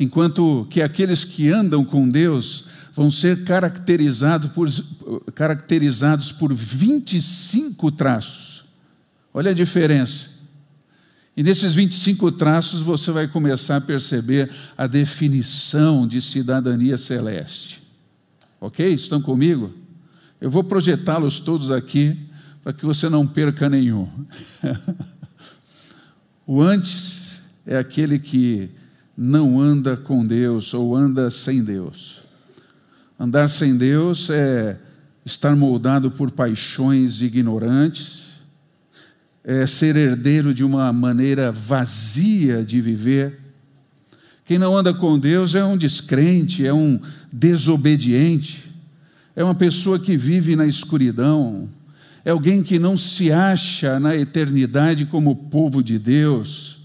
Enquanto 0.00 0.66
que 0.70 0.80
aqueles 0.80 1.24
que 1.24 1.50
andam 1.50 1.84
com 1.84 2.08
Deus 2.08 2.64
vão 2.94 3.10
ser 3.10 3.44
caracterizados 3.44 4.50
por, 4.50 4.70
caracterizados 5.34 6.32
por 6.32 6.54
25 6.54 7.92
traços. 7.92 8.64
Olha 9.34 9.50
a 9.50 9.54
diferença. 9.54 10.30
E 11.36 11.42
nesses 11.42 11.74
25 11.74 12.30
traços 12.32 12.80
você 12.80 13.10
vai 13.10 13.26
começar 13.26 13.76
a 13.76 13.80
perceber 13.80 14.50
a 14.76 14.86
definição 14.86 16.06
de 16.06 16.20
cidadania 16.20 16.96
celeste. 16.96 17.82
Ok? 18.60 18.86
Estão 18.92 19.20
comigo? 19.20 19.72
Eu 20.40 20.50
vou 20.50 20.62
projetá-los 20.62 21.40
todos 21.40 21.70
aqui 21.70 22.16
para 22.62 22.72
que 22.72 22.86
você 22.86 23.08
não 23.08 23.26
perca 23.26 23.68
nenhum. 23.68 24.08
o 26.46 26.62
antes 26.62 27.40
é 27.66 27.76
aquele 27.76 28.18
que 28.18 28.70
não 29.16 29.60
anda 29.60 29.96
com 29.96 30.24
Deus 30.24 30.72
ou 30.72 30.96
anda 30.96 31.30
sem 31.30 31.62
Deus. 31.62 32.22
Andar 33.18 33.48
sem 33.48 33.76
Deus 33.76 34.28
é 34.30 34.78
estar 35.24 35.54
moldado 35.54 36.10
por 36.10 36.30
paixões 36.30 37.22
ignorantes, 37.22 38.23
é, 39.44 39.66
ser 39.66 39.94
herdeiro 39.94 40.54
de 40.54 40.64
uma 40.64 40.90
maneira 40.92 41.52
vazia 41.52 42.64
de 42.64 42.80
viver. 42.80 43.38
Quem 44.44 44.58
não 44.58 44.76
anda 44.76 44.92
com 44.92 45.18
Deus 45.18 45.54
é 45.54 45.64
um 45.64 45.76
descrente, 45.76 46.66
é 46.66 46.72
um 46.72 46.98
desobediente, 47.30 48.72
é 49.36 49.44
uma 49.44 49.54
pessoa 49.54 49.98
que 49.98 50.16
vive 50.16 50.56
na 50.56 50.66
escuridão, 50.66 51.68
é 52.24 52.30
alguém 52.30 52.62
que 52.62 52.78
não 52.78 52.96
se 52.96 53.30
acha 53.30 54.00
na 54.00 54.16
eternidade 54.16 55.04
como 55.04 55.36
povo 55.36 55.82
de 55.82 55.98
Deus. 55.98 56.80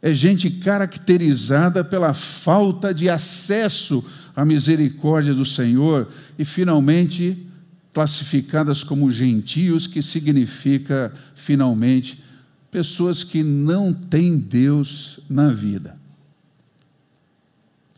É 0.00 0.14
gente 0.14 0.48
caracterizada 0.50 1.84
pela 1.84 2.14
falta 2.14 2.94
de 2.94 3.08
acesso 3.08 4.04
à 4.34 4.44
misericórdia 4.44 5.34
do 5.34 5.44
Senhor 5.44 6.08
e, 6.38 6.44
finalmente, 6.44 7.49
classificadas 7.92 8.84
como 8.84 9.10
gentios, 9.10 9.86
que 9.86 10.02
significa, 10.02 11.12
finalmente, 11.34 12.22
pessoas 12.70 13.24
que 13.24 13.42
não 13.42 13.92
têm 13.92 14.38
Deus 14.38 15.18
na 15.28 15.50
vida. 15.50 15.98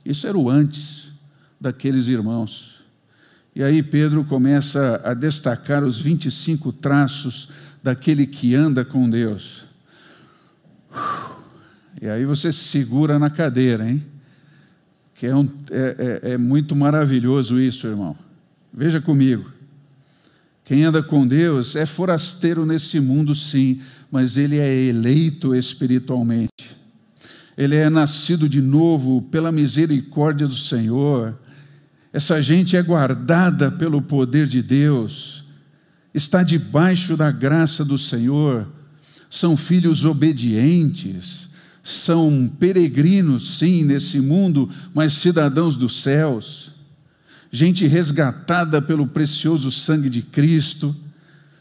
Isso 0.05 0.27
era 0.27 0.37
o 0.37 0.51
antes 0.51 1.11
daqueles 1.61 2.09
irmãos. 2.09 2.83
E 3.55 3.63
aí 3.63 3.83
Pedro 3.83 4.25
começa 4.25 5.01
a 5.05 5.13
destacar 5.13 5.85
os 5.85 6.01
25 6.01 6.73
traços 6.73 7.49
daquele 7.83 8.27
que 8.27 8.55
anda 8.55 8.85
com 8.85 9.09
Deus. 9.09 9.67
E 12.01 12.09
aí 12.09 12.25
você 12.25 12.51
se 12.51 12.65
segura 12.65 13.19
na 13.19 13.29
cadeira, 13.29 13.89
hein? 13.89 14.03
Que 15.15 15.27
é, 15.27 15.37
um, 15.37 15.49
é, 15.71 16.21
é, 16.25 16.31
é 16.33 16.39
muito 16.39 16.75
maravilhoso 16.75 17.61
isso, 17.61 17.87
irmão. 17.87 18.17
Veja 18.73 19.01
comigo. 19.01 19.53
Quem 20.73 20.85
anda 20.85 21.03
com 21.03 21.27
Deus 21.27 21.77
é 21.77 21.85
forasteiro 21.85 22.65
nesse 22.65 22.99
mundo, 22.99 23.35
sim, 23.35 23.83
mas 24.11 24.39
ele 24.39 24.59
é 24.59 24.75
eleito 24.75 25.55
espiritualmente. 25.55 26.75
Ele 27.59 27.77
é 27.77 27.91
nascido 27.91 28.49
de 28.49 28.63
novo 28.63 29.21
pela 29.21 29.53
misericórdia 29.53 30.49
do 30.49 30.57
Senhor. 30.57 31.39
Essa 32.11 32.41
gente 32.41 32.75
é 32.75 32.83
guardada 32.83 33.71
pelo 33.71 34.01
poder 34.01 34.47
de 34.47 34.63
Deus, 34.63 35.45
está 36.15 36.43
debaixo 36.43 37.19
da 37.19 37.31
graça 37.31 37.85
do 37.85 37.99
Senhor, 37.99 38.67
são 39.29 39.59
filhos 39.59 40.07
obedientes, 40.07 41.51
são 41.83 42.51
peregrinos, 42.59 43.59
sim, 43.59 43.85
nesse 43.85 44.21
mundo, 44.21 44.71
mas 44.95 45.13
cidadãos 45.13 45.77
dos 45.77 46.01
céus, 46.01 46.73
gente 47.53 47.87
resgatada 47.87 48.83
pelo 48.83 49.07
precioso 49.07 49.71
sangue 49.71 50.09
de 50.09 50.23
Cristo, 50.23 50.97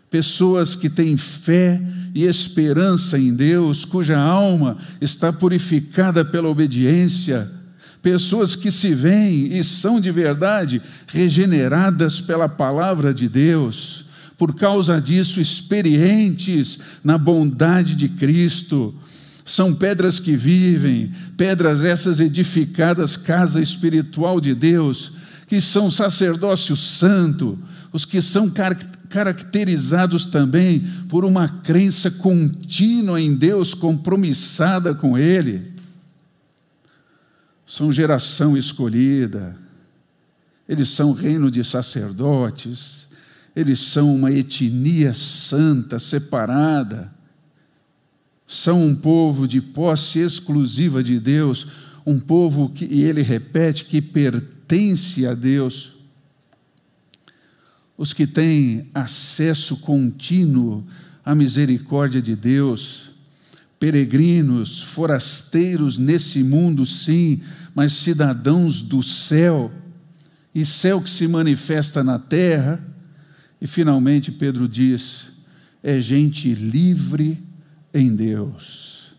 pessoas 0.09 0.75
que 0.75 0.89
têm 0.89 1.17
fé 1.17 1.81
e 2.15 2.23
esperança 2.23 3.19
em 3.19 3.33
Deus, 3.33 3.85
cuja 3.85 4.17
alma 4.17 4.77
está 4.99 5.31
purificada 5.31 6.25
pela 6.25 6.49
obediência 6.49 7.51
pessoas 8.01 8.55
que 8.55 8.71
se 8.71 8.93
veem 8.93 9.57
e 9.57 9.63
são 9.63 9.99
de 9.99 10.11
verdade 10.11 10.81
regeneradas 11.07 12.19
pela 12.19 12.49
palavra 12.49 13.13
de 13.13 13.29
Deus, 13.29 14.05
por 14.37 14.55
causa 14.55 14.99
disso, 14.99 15.39
experientes 15.39 16.79
na 17.03 17.17
bondade 17.17 17.95
de 17.95 18.09
Cristo. 18.09 18.95
São 19.45 19.73
pedras 19.73 20.19
que 20.19 20.35
vivem, 20.35 21.11
pedras 21.37 21.83
essas 21.85 22.19
edificadas, 22.19 23.15
casa 23.15 23.61
espiritual 23.61 24.41
de 24.41 24.55
Deus, 24.55 25.11
que 25.51 25.59
são 25.59 25.91
sacerdócio 25.91 26.77
santo, 26.77 27.59
os 27.91 28.05
que 28.05 28.21
são 28.21 28.49
caracterizados 29.09 30.25
também 30.25 30.79
por 31.09 31.25
uma 31.25 31.49
crença 31.49 32.09
contínua 32.09 33.19
em 33.19 33.35
Deus, 33.35 33.73
compromissada 33.73 34.95
com 34.95 35.17
Ele. 35.17 35.73
São 37.67 37.91
geração 37.91 38.55
escolhida, 38.55 39.57
eles 40.69 40.87
são 40.87 41.11
reino 41.11 41.51
de 41.51 41.65
sacerdotes, 41.65 43.09
eles 43.53 43.81
são 43.81 44.15
uma 44.15 44.31
etnia 44.31 45.13
santa, 45.13 45.99
separada, 45.99 47.13
são 48.47 48.81
um 48.81 48.95
povo 48.95 49.45
de 49.45 49.59
posse 49.59 50.19
exclusiva 50.19 51.03
de 51.03 51.19
Deus, 51.19 51.67
um 52.05 52.17
povo 52.21 52.69
que, 52.69 52.85
e 52.85 53.03
ele 53.03 53.21
repete, 53.21 53.83
que 53.83 54.01
pertence 54.01 54.60
a 55.27 55.33
Deus. 55.33 55.93
Os 57.97 58.13
que 58.13 58.25
têm 58.25 58.89
acesso 58.93 59.77
contínuo 59.77 60.85
à 61.23 61.35
misericórdia 61.35 62.21
de 62.21 62.35
Deus, 62.35 63.11
peregrinos, 63.79 64.81
forasteiros 64.81 65.97
nesse 65.97 66.41
mundo, 66.41 66.85
sim, 66.85 67.41
mas 67.75 67.93
cidadãos 67.93 68.81
do 68.81 69.03
céu, 69.03 69.71
e 70.53 70.63
céu 70.63 71.01
que 71.01 71.09
se 71.09 71.27
manifesta 71.27 72.03
na 72.03 72.17
terra. 72.17 72.83
E 73.59 73.67
finalmente 73.67 74.31
Pedro 74.31 74.67
diz: 74.67 75.25
é 75.83 75.99
gente 75.99 76.53
livre 76.53 77.43
em 77.93 78.15
Deus, 78.15 79.11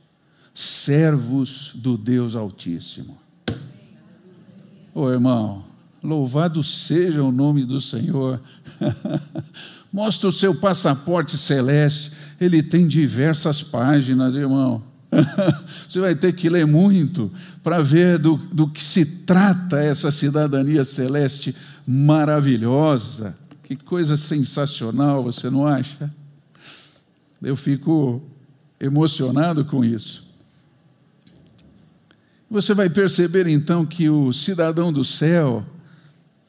servos 0.55 1.73
do 1.75 1.99
Deus 1.99 2.35
Altíssimo. 2.35 3.23
Ô 4.95 5.11
irmão, 5.11 5.65
louvado 6.03 6.63
seja 6.63 7.23
o 7.23 7.33
nome 7.33 7.65
do 7.65 7.81
Senhor. 7.81 8.41
Mostra 9.93 10.29
o 10.29 10.33
seu 10.33 10.55
passaporte 10.55 11.37
celeste 11.37 12.13
ele 12.45 12.63
tem 12.63 12.87
diversas 12.87 13.63
páginas, 13.63 14.35
irmão. 14.35 14.83
Você 15.89 16.01
vai 16.01 16.15
ter 16.15 16.33
que 16.33 16.49
ler 16.49 16.67
muito 16.67 17.31
para 17.63 17.83
ver 17.83 18.19
do, 18.19 18.37
do 18.37 18.67
que 18.67 18.83
se 18.83 19.05
trata 19.05 19.79
essa 19.79 20.11
cidadania 20.11 20.85
celeste 20.85 21.55
maravilhosa. 21.87 23.37
Que 23.63 23.77
coisa 23.77 24.17
sensacional, 24.17 25.23
você 25.23 25.49
não 25.49 25.67
acha? 25.67 26.13
Eu 27.41 27.57
fico 27.57 28.23
emocionado 28.81 29.65
com 29.65 29.85
isso. 29.85 30.25
Você 32.53 32.75
vai 32.75 32.91
perceber 32.91 33.47
então 33.47 33.87
que 33.87 34.11
o 34.11 34.31
cidadão 34.31 34.93
do 34.93 35.03
céu, 35.03 35.65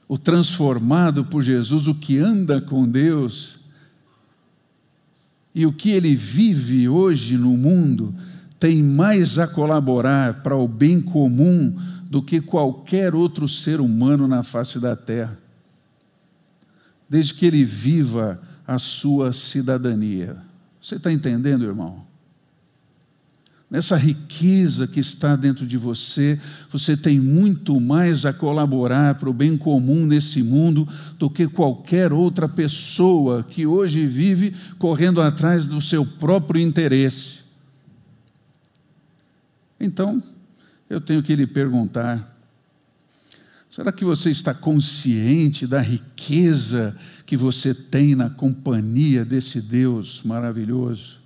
o 0.06 0.18
transformado 0.18 1.24
por 1.24 1.42
Jesus, 1.42 1.88
o 1.88 1.96
que 1.96 2.18
anda 2.18 2.60
com 2.60 2.86
Deus, 2.86 3.58
e 5.56 5.66
o 5.66 5.72
que 5.72 5.92
ele 5.92 6.13
vive 6.13 6.89
hoje 6.89 7.38
no 7.38 7.56
mundo 7.56 8.13
tem 8.60 8.84
mais 8.84 9.39
a 9.39 9.48
colaborar 9.48 10.44
para 10.44 10.58
o 10.58 10.68
bem 10.68 11.00
comum 11.00 11.74
do 12.10 12.22
que 12.22 12.42
qualquer 12.42 13.16
outro 13.16 13.48
ser 13.48 13.80
humano 13.80 14.28
na 14.28 14.44
face 14.44 14.82
da 14.82 14.98
terra. 14.98 15.39
Desde 17.10 17.34
que 17.34 17.46
ele 17.46 17.63
viva 17.63 18.42
a 18.68 18.78
sua 18.78 19.32
cidadania. 19.32 20.36
Você 20.82 20.96
está 20.96 21.10
entendendo, 21.13 21.63
irmão? 21.63 22.04
Nessa 23.74 23.98
riqueza 23.98 24.86
que 24.86 25.00
está 25.00 25.36
dentro 25.36 25.66
de 25.66 25.80
você, 25.80 26.40
você 26.70 26.96
tem 26.96 27.20
muito 27.20 27.82
mais 27.82 28.24
a 28.24 28.32
colaborar 28.32 29.16
para 29.16 29.28
o 29.28 29.34
bem 29.34 29.58
comum 29.58 30.06
nesse 30.06 30.44
mundo 30.44 30.88
do 31.18 31.28
que 31.28 31.48
qualquer 31.48 32.14
outra 32.14 32.48
pessoa 32.48 33.42
que 33.42 33.66
hoje 33.66 34.06
vive 34.06 34.54
correndo 34.78 35.20
atrás 35.20 35.66
do 35.66 35.82
seu 35.82 36.06
próprio 36.06 36.62
interesse. 36.62 37.40
Então, 39.80 40.22
eu 40.88 41.02
tenho 41.02 41.24
que 41.24 41.36
lhe 41.36 41.48
perguntar: 41.48 42.32
será 43.72 43.92
que 43.92 44.06
você 44.06 44.30
está 44.30 44.54
consciente 44.54 45.66
da 45.66 45.82
riqueza 45.82 46.96
que 47.26 47.36
você 47.36 47.74
tem 47.74 48.14
na 48.14 48.30
companhia 48.30 49.26
desse 49.26 49.60
Deus 49.60 50.22
maravilhoso? 50.24 51.23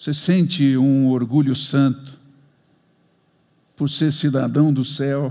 Você 0.00 0.14
sente 0.14 0.78
um 0.78 1.10
orgulho 1.10 1.54
santo 1.54 2.18
por 3.76 3.90
ser 3.90 4.10
cidadão 4.14 4.72
do 4.72 4.82
céu? 4.82 5.30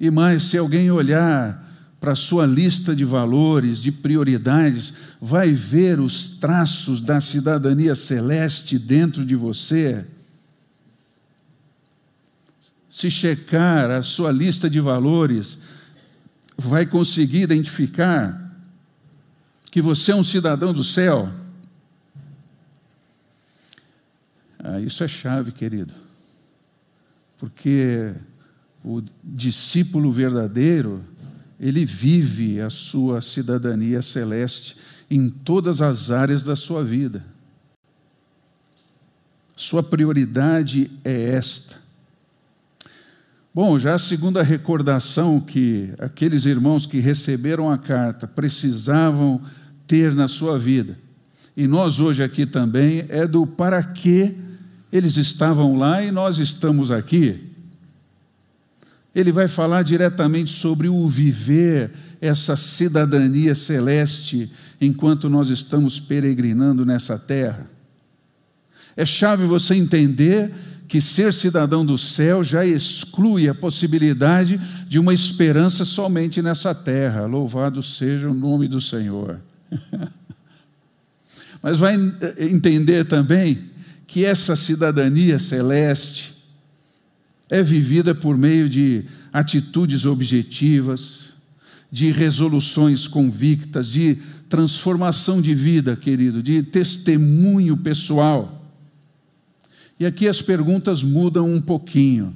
E 0.00 0.10
mais, 0.10 0.44
se 0.44 0.56
alguém 0.56 0.90
olhar 0.90 1.62
para 2.00 2.12
a 2.12 2.16
sua 2.16 2.46
lista 2.46 2.96
de 2.96 3.04
valores, 3.04 3.82
de 3.82 3.92
prioridades, 3.92 4.94
vai 5.20 5.52
ver 5.52 6.00
os 6.00 6.26
traços 6.26 7.02
da 7.02 7.20
cidadania 7.20 7.94
celeste 7.94 8.78
dentro 8.78 9.22
de 9.22 9.36
você. 9.36 10.06
Se 12.88 13.10
checar 13.10 13.90
a 13.90 14.00
sua 14.00 14.32
lista 14.32 14.70
de 14.70 14.80
valores, 14.80 15.58
vai 16.56 16.86
conseguir 16.86 17.42
identificar 17.42 18.56
que 19.70 19.82
você 19.82 20.12
é 20.12 20.16
um 20.16 20.24
cidadão 20.24 20.72
do 20.72 20.82
céu. 20.82 21.30
Ah, 24.58 24.80
isso 24.80 25.04
é 25.04 25.08
chave, 25.08 25.52
querido, 25.52 25.92
porque 27.38 28.14
o 28.84 29.02
discípulo 29.22 30.12
verdadeiro, 30.12 31.04
ele 31.58 31.84
vive 31.84 32.60
a 32.60 32.70
sua 32.70 33.20
cidadania 33.20 34.00
celeste 34.00 34.76
em 35.10 35.28
todas 35.28 35.80
as 35.80 36.10
áreas 36.10 36.42
da 36.42 36.54
sua 36.54 36.84
vida. 36.84 37.24
Sua 39.56 39.82
prioridade 39.82 40.90
é 41.04 41.30
esta. 41.30 41.78
Bom, 43.54 43.78
já 43.78 43.94
a 43.94 43.98
segunda 43.98 44.42
recordação 44.42 45.40
que 45.40 45.94
aqueles 45.98 46.44
irmãos 46.44 46.84
que 46.84 46.98
receberam 46.98 47.70
a 47.70 47.78
carta 47.78 48.28
precisavam 48.28 49.40
ter 49.86 50.14
na 50.14 50.28
sua 50.28 50.58
vida, 50.58 50.98
e 51.56 51.66
nós 51.66 51.98
hoje 51.98 52.22
aqui 52.22 52.44
também, 52.44 53.06
é 53.08 53.26
do 53.26 53.46
para 53.46 53.82
que 53.82 54.36
eles 54.96 55.16
estavam 55.16 55.76
lá 55.76 56.02
e 56.02 56.10
nós 56.10 56.38
estamos 56.38 56.90
aqui. 56.90 57.52
Ele 59.14 59.30
vai 59.30 59.46
falar 59.46 59.82
diretamente 59.82 60.50
sobre 60.50 60.88
o 60.88 61.06
viver 61.06 61.92
essa 62.20 62.56
cidadania 62.56 63.54
celeste 63.54 64.50
enquanto 64.80 65.28
nós 65.28 65.50
estamos 65.50 66.00
peregrinando 66.00 66.84
nessa 66.84 67.18
terra. 67.18 67.70
É 68.96 69.04
chave 69.04 69.44
você 69.44 69.74
entender 69.74 70.52
que 70.88 71.00
ser 71.00 71.34
cidadão 71.34 71.84
do 71.84 71.98
céu 71.98 72.42
já 72.42 72.64
exclui 72.64 73.48
a 73.48 73.54
possibilidade 73.54 74.58
de 74.88 74.98
uma 74.98 75.12
esperança 75.12 75.84
somente 75.84 76.40
nessa 76.40 76.74
terra. 76.74 77.26
Louvado 77.26 77.82
seja 77.82 78.30
o 78.30 78.34
nome 78.34 78.66
do 78.68 78.80
Senhor. 78.80 79.40
Mas 81.62 81.78
vai 81.78 81.96
entender 82.38 83.04
também 83.04 83.75
que 84.06 84.24
essa 84.24 84.54
cidadania 84.54 85.38
celeste 85.38 86.36
é 87.50 87.62
vivida 87.62 88.14
por 88.14 88.36
meio 88.36 88.68
de 88.68 89.04
atitudes 89.32 90.04
objetivas, 90.04 91.34
de 91.90 92.10
resoluções 92.10 93.06
convictas, 93.06 93.88
de 93.88 94.16
transformação 94.48 95.40
de 95.40 95.54
vida, 95.54 95.96
querido, 95.96 96.42
de 96.42 96.62
testemunho 96.62 97.76
pessoal. 97.76 98.64
E 99.98 100.06
aqui 100.06 100.28
as 100.28 100.42
perguntas 100.42 101.02
mudam 101.02 101.52
um 101.52 101.60
pouquinho. 101.60 102.34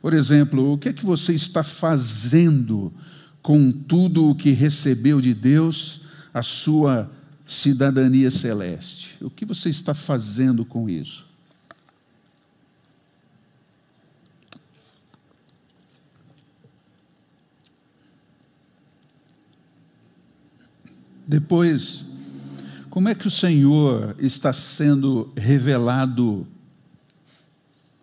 Por 0.00 0.12
exemplo, 0.12 0.72
o 0.72 0.78
que 0.78 0.90
é 0.90 0.92
que 0.92 1.04
você 1.04 1.32
está 1.32 1.64
fazendo 1.64 2.92
com 3.40 3.72
tudo 3.72 4.28
o 4.28 4.34
que 4.34 4.50
recebeu 4.50 5.20
de 5.20 5.32
Deus, 5.32 6.02
a 6.32 6.42
sua 6.42 7.10
cidadania 7.46 8.30
celeste? 8.30 9.16
O 9.20 9.30
que 9.30 9.44
você 9.44 9.68
está 9.68 9.94
fazendo 9.94 10.64
com 10.64 10.88
isso? 10.88 11.26
Depois, 21.26 22.04
como 22.90 23.08
é 23.08 23.14
que 23.14 23.26
o 23.26 23.30
Senhor 23.30 24.14
está 24.18 24.52
sendo 24.52 25.32
revelado 25.36 26.46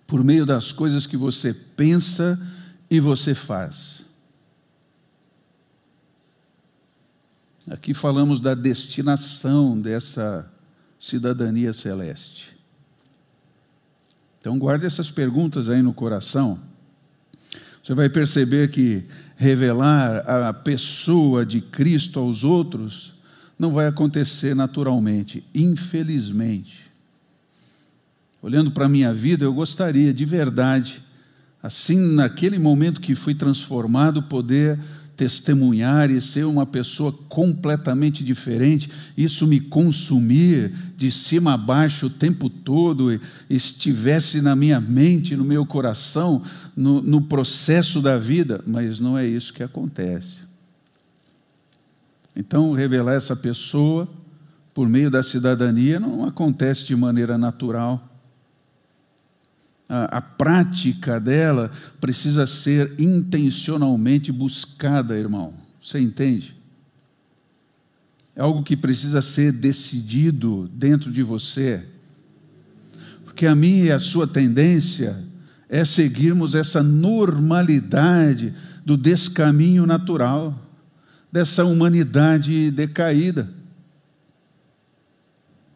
por 0.08 0.24
meio 0.24 0.46
das 0.46 0.72
coisas 0.72 1.06
que 1.06 1.16
você 1.16 1.54
pensa 1.54 2.40
e 2.90 3.00
você 3.00 3.34
faz? 3.36 4.01
Aqui 7.70 7.94
falamos 7.94 8.40
da 8.40 8.56
destinação 8.56 9.80
dessa 9.80 10.52
cidadania 11.00 11.74
celeste. 11.74 12.58
Então, 14.40 14.58
guarde 14.58 14.88
essas 14.88 15.12
perguntas 15.12 15.70
aí 15.70 15.82
no 15.82 15.94
coração. 15.94 16.60
Você 17.84 17.94
vai 17.94 18.10
perceber 18.10 18.70
que 18.70 19.04
revelar 19.36 20.20
a 20.48 20.54
pessoa 20.54 21.46
de 21.46 21.62
Cristo 21.62 22.20
aos 22.20 22.44
outros 22.44 23.14
não 23.58 23.72
vai 23.72 23.86
acontecer 23.88 24.56
naturalmente, 24.56 25.44
infelizmente. 25.54 26.92
Olhando 28.42 28.72
para 28.72 28.86
a 28.86 28.90
minha 28.90 29.14
vida, 29.14 29.46
eu 29.46 29.54
gostaria 29.54 30.12
de 30.12 30.26
verdade, 30.26 31.04
assim, 31.62 32.00
naquele 32.00 32.58
momento 32.58 33.00
que 33.00 33.14
fui 33.14 33.36
transformado, 33.36 34.24
poder 34.24 34.80
testemunhar 35.22 36.10
e 36.10 36.20
ser 36.20 36.48
uma 36.48 36.66
pessoa 36.66 37.12
completamente 37.30 38.24
diferente, 38.24 38.90
isso 39.16 39.46
me 39.46 39.60
consumir 39.60 40.74
de 40.98 41.12
cima 41.12 41.54
a 41.54 41.58
baixo 41.58 42.08
o 42.08 42.10
tempo 42.10 42.50
todo, 42.50 43.14
e 43.14 43.22
estivesse 43.48 44.42
na 44.42 44.56
minha 44.56 44.82
mente, 44.82 45.36
no 45.36 45.46
meu 45.46 45.64
coração, 45.64 46.42
no, 46.76 47.04
no 47.04 47.22
processo 47.22 48.02
da 48.02 48.18
vida, 48.18 48.64
mas 48.66 49.00
não 49.00 49.16
é 49.16 49.24
isso 49.24 49.54
que 49.54 49.62
acontece. 49.62 50.42
Então, 52.36 52.72
revelar 52.72 53.14
essa 53.14 53.36
pessoa 53.36 54.10
por 54.74 54.90
meio 54.90 55.12
da 55.12 55.22
cidadania 55.22 56.00
não 56.00 56.26
acontece 56.26 56.84
de 56.84 56.96
maneira 56.96 57.38
natural 57.38 58.11
a, 59.92 60.22
prática 60.22 61.20
dela 61.20 61.70
precisa 62.00 62.48
ser 62.48 62.94
intencionalmente 62.98 64.32
buscada, 64.32 65.18
irmão. 65.18 65.54
Você 65.82 66.00
entende? 66.00 66.56
É 68.34 68.42
algo 68.42 68.64
que 68.64 68.78
precisa 68.78 69.22
ser 69.22 69.52
decidido 69.52 70.70
dentro 70.74 71.12
de 71.12 71.22
você. 71.22 71.86
Porque 73.26 73.46
a 73.46 73.54
minha 73.54 73.86
e 73.86 73.92
a 73.92 74.00
sua 74.00 74.26
tendência 74.26 75.26
é 75.68 75.84
seguirmos 75.84 76.56
essa 76.56 76.82
normalidade 76.82 78.54
do 78.86 78.96
descaminho 78.96 79.86
natural, 79.86 80.58
dessa 81.30 81.66
humanidade 81.66 82.72
decaída 82.72 83.61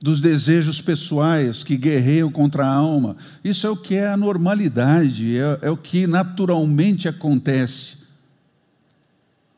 dos 0.06 0.22
desejos 0.22 0.80
pessoais 0.80 1.64
que 1.64 1.76
guerreiam 1.76 2.30
contra 2.30 2.64
a 2.64 2.72
alma. 2.72 3.18
Isso 3.44 3.66
é 3.66 3.70
o 3.72 3.76
que 3.76 3.96
é 3.96 4.08
a 4.08 4.16
normalidade, 4.16 5.36
é, 5.36 5.58
é 5.64 5.72
o 5.72 5.76
que 5.76 6.06
naturalmente 6.06 7.08
acontece. 7.08 7.96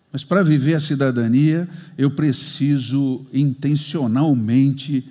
Mas 0.10 0.24
para 0.24 0.42
viver 0.44 0.76
a 0.76 0.80
cidadania, 0.80 1.68
eu 1.98 2.10
preciso 2.10 3.26
intencionalmente 3.34 5.06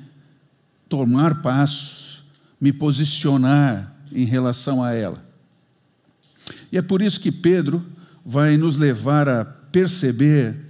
tomar 0.88 1.42
passos, 1.42 2.25
me 2.59 2.72
posicionar 2.72 3.94
em 4.11 4.25
relação 4.25 4.83
a 4.83 4.94
ela. 4.94 5.22
E 6.72 6.79
é 6.79 6.83
por 6.83 7.03
isso 7.03 7.20
que 7.20 7.31
Pedro 7.31 7.85
vai 8.25 8.57
nos 8.57 8.79
levar 8.79 9.29
a 9.29 9.44
perceber 9.44 10.65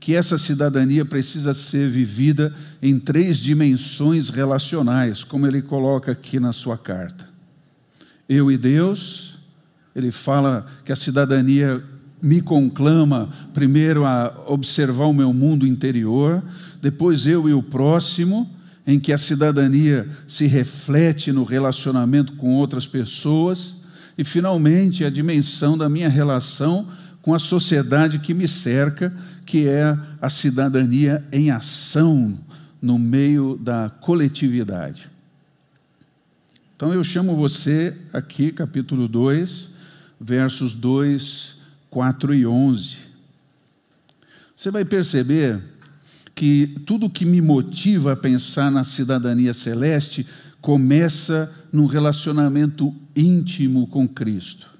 que 0.00 0.16
essa 0.16 0.38
cidadania 0.38 1.04
precisa 1.04 1.52
ser 1.52 1.88
vivida 1.90 2.54
em 2.80 2.98
três 2.98 3.36
dimensões 3.36 4.30
relacionais, 4.30 5.22
como 5.22 5.46
ele 5.46 5.60
coloca 5.60 6.10
aqui 6.10 6.40
na 6.40 6.54
sua 6.54 6.78
carta. 6.78 7.28
Eu 8.26 8.50
e 8.50 8.56
Deus, 8.56 9.38
ele 9.94 10.10
fala 10.10 10.66
que 10.86 10.90
a 10.90 10.96
cidadania 10.96 11.84
me 12.22 12.40
conclama 12.40 13.28
primeiro 13.52 14.06
a 14.06 14.44
observar 14.46 15.04
o 15.04 15.12
meu 15.12 15.34
mundo 15.34 15.66
interior, 15.66 16.42
depois 16.80 17.26
eu 17.26 17.46
e 17.46 17.52
o 17.52 17.62
próximo, 17.62 18.48
em 18.86 18.98
que 18.98 19.12
a 19.12 19.18
cidadania 19.18 20.08
se 20.26 20.46
reflete 20.46 21.30
no 21.30 21.44
relacionamento 21.44 22.32
com 22.34 22.54
outras 22.54 22.86
pessoas, 22.86 23.74
e 24.16 24.24
finalmente 24.24 25.04
a 25.04 25.10
dimensão 25.10 25.76
da 25.76 25.88
minha 25.88 26.08
relação 26.08 26.88
com 27.22 27.34
a 27.34 27.38
sociedade 27.38 28.18
que 28.18 28.32
me 28.32 28.48
cerca, 28.48 29.12
que 29.44 29.68
é 29.68 29.96
a 30.20 30.30
cidadania 30.30 31.24
em 31.32 31.50
ação 31.50 32.38
no 32.80 32.98
meio 32.98 33.58
da 33.60 33.90
coletividade. 34.00 35.10
Então 36.76 36.94
eu 36.94 37.04
chamo 37.04 37.36
você 37.36 37.94
aqui, 38.12 38.52
capítulo 38.52 39.06
2, 39.06 39.68
versos 40.18 40.74
2, 40.74 41.56
4 41.90 42.34
e 42.34 42.46
11. 42.46 42.96
Você 44.56 44.70
vai 44.70 44.84
perceber 44.84 45.60
que 46.34 46.68
tudo 46.86 47.10
que 47.10 47.26
me 47.26 47.42
motiva 47.42 48.12
a 48.12 48.16
pensar 48.16 48.70
na 48.70 48.84
cidadania 48.84 49.52
celeste 49.52 50.26
começa 50.60 51.52
num 51.70 51.86
relacionamento 51.86 52.94
íntimo 53.14 53.86
com 53.86 54.08
Cristo 54.08 54.79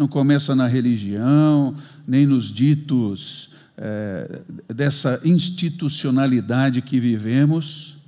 não 0.00 0.08
começa 0.08 0.54
na 0.54 0.66
religião, 0.66 1.74
nem 2.08 2.24
nos 2.24 2.50
ditos 2.50 3.50
é, 3.76 4.40
dessa 4.74 5.20
institucionalidade 5.22 6.80
que 6.80 6.98
vivemos, 6.98 7.98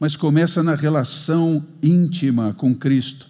mas 0.00 0.16
começa 0.16 0.64
na 0.64 0.74
relação 0.74 1.64
íntima 1.80 2.52
com 2.54 2.74
Cristo. 2.74 3.28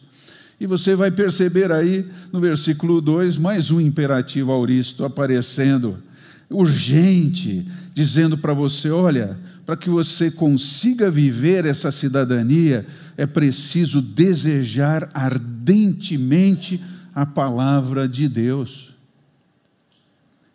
E 0.59 0.67
você 0.67 0.97
vai 0.97 1.11
perceber 1.11 1.71
aí 1.71 2.07
no 2.33 2.41
versículo 2.41 2.99
2 2.99 3.37
mais 3.37 3.71
um 3.71 3.79
imperativo 3.79 4.51
auristo 4.53 5.05
aparecendo, 5.05 6.03
urgente, 6.49 7.69
dizendo 7.93 8.39
para 8.39 8.55
você: 8.55 8.89
olha, 8.89 9.39
para 9.67 9.77
que 9.77 9.91
você 9.91 10.31
consiga 10.31 11.11
viver 11.11 11.67
essa 11.67 11.93
cidadania, 11.93 12.87
é 13.19 13.27
preciso 13.27 14.01
desejar 14.01 15.11
ardentemente 15.13 16.81
a 17.15 17.27
palavra 17.27 18.09
de 18.09 18.29
Deus. 18.29 18.95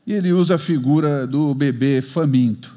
E 0.05 0.13
ele 0.13 0.31
usa 0.31 0.55
a 0.55 0.57
figura 0.57 1.27
do 1.27 1.53
bebê 1.53 2.01
faminto. 2.01 2.75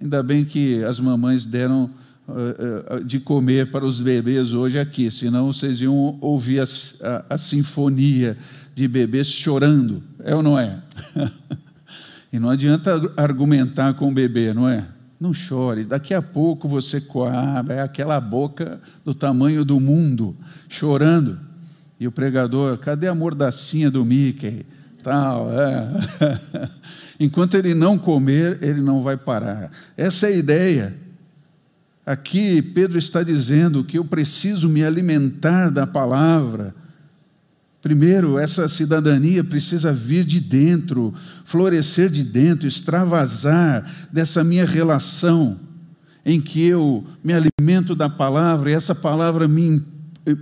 Ainda 0.00 0.22
bem 0.22 0.44
que 0.44 0.82
as 0.84 1.00
mamães 1.00 1.44
deram 1.44 1.90
uh, 2.28 2.96
uh, 2.96 3.04
de 3.04 3.20
comer 3.20 3.70
para 3.70 3.84
os 3.84 4.00
bebês 4.00 4.52
hoje 4.52 4.78
aqui, 4.78 5.10
senão 5.10 5.52
vocês 5.52 5.80
iam 5.80 6.18
ouvir 6.20 6.60
a, 6.60 6.64
a, 7.02 7.34
a 7.34 7.38
sinfonia 7.38 8.36
de 8.74 8.88
bebês 8.88 9.28
chorando, 9.28 10.02
é 10.22 10.34
ou 10.34 10.42
não 10.42 10.58
é? 10.58 10.82
e 12.32 12.38
não 12.38 12.50
adianta 12.50 13.12
argumentar 13.16 13.94
com 13.94 14.10
o 14.10 14.14
bebê, 14.14 14.52
não 14.52 14.68
é? 14.68 14.86
Não 15.18 15.32
chore, 15.32 15.84
daqui 15.84 16.12
a 16.12 16.20
pouco 16.20 16.68
você 16.68 17.00
coaba, 17.00 17.72
é 17.72 17.80
aquela 17.80 18.20
boca 18.20 18.80
do 19.04 19.14
tamanho 19.14 19.64
do 19.64 19.78
mundo, 19.78 20.36
chorando. 20.68 21.38
E 21.98 22.06
o 22.06 22.12
pregador, 22.12 22.78
cadê 22.78 23.06
a 23.06 23.14
mordacinha 23.14 23.90
do 23.90 24.04
Mickey? 24.04 24.66
Tal, 25.02 25.48
é. 25.52 25.90
Enquanto 27.20 27.54
ele 27.54 27.74
não 27.74 27.96
comer, 27.96 28.58
ele 28.62 28.80
não 28.80 29.02
vai 29.02 29.16
parar. 29.16 29.70
Essa 29.96 30.26
é 30.26 30.34
a 30.34 30.36
ideia. 30.36 30.94
Aqui 32.04 32.60
Pedro 32.60 32.98
está 32.98 33.22
dizendo 33.22 33.84
que 33.84 33.98
eu 33.98 34.04
preciso 34.04 34.68
me 34.68 34.84
alimentar 34.84 35.70
da 35.70 35.86
palavra. 35.86 36.74
Primeiro, 37.80 38.38
essa 38.38 38.68
cidadania 38.68 39.44
precisa 39.44 39.92
vir 39.92 40.24
de 40.24 40.40
dentro, 40.40 41.14
florescer 41.44 42.10
de 42.10 42.24
dentro, 42.24 42.66
extravasar 42.66 44.08
dessa 44.10 44.42
minha 44.42 44.64
relação 44.64 45.60
em 46.24 46.40
que 46.40 46.66
eu 46.66 47.04
me 47.22 47.34
alimento 47.34 47.94
da 47.94 48.08
palavra 48.08 48.70
e 48.70 48.74
essa 48.74 48.94
palavra 48.94 49.46
me 49.46 49.82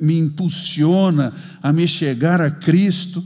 me 0.01 0.19
impulsiona 0.19 1.33
a 1.63 1.73
me 1.73 1.87
chegar 1.87 2.41
a 2.41 2.51
Cristo. 2.51 3.25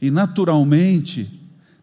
E 0.00 0.10
naturalmente, 0.10 1.30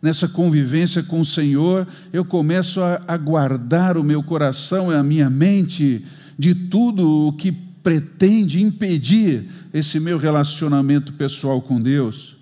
nessa 0.01 0.27
convivência 0.27 1.03
com 1.03 1.21
o 1.21 1.25
Senhor, 1.25 1.87
eu 2.11 2.23
começo 2.23 2.81
a, 2.81 3.17
guardar 3.17 3.97
o 3.97 4.03
meu 4.03 4.23
coração 4.23 4.91
e 4.91 4.95
a 4.95 5.03
minha 5.03 5.29
mente 5.29 6.05
de 6.37 6.55
tudo 6.55 7.27
o 7.27 7.33
que 7.33 7.51
pretende 7.51 8.61
impedir 8.61 9.49
esse 9.73 9.99
meu 9.99 10.17
relacionamento 10.17 11.13
pessoal 11.13 11.61
com 11.61 11.79
Deus, 11.79 12.37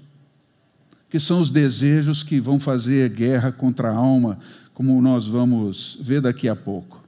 que 1.10 1.20
são 1.20 1.40
os 1.40 1.50
desejos 1.50 2.24
que 2.24 2.40
vão 2.40 2.60
fazer 2.60 3.10
guerra 3.10 3.52
contra 3.52 3.90
a 3.90 3.96
alma, 3.96 4.40
como 4.74 5.02
nós 5.02 5.28
vamos 5.28 5.98
ver 6.02 6.22
daqui 6.22 6.48
a 6.50 6.56
pouco. 6.56 7.02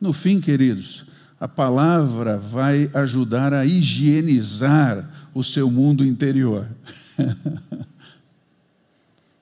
No 0.00 0.12
fim, 0.12 0.40
queridos, 0.40 1.04
a 1.40 1.46
palavra 1.46 2.36
vai 2.36 2.90
ajudar 2.94 3.54
a 3.54 3.64
higienizar 3.64 5.08
o 5.32 5.44
seu 5.44 5.70
mundo 5.70 6.04
interior. 6.04 6.68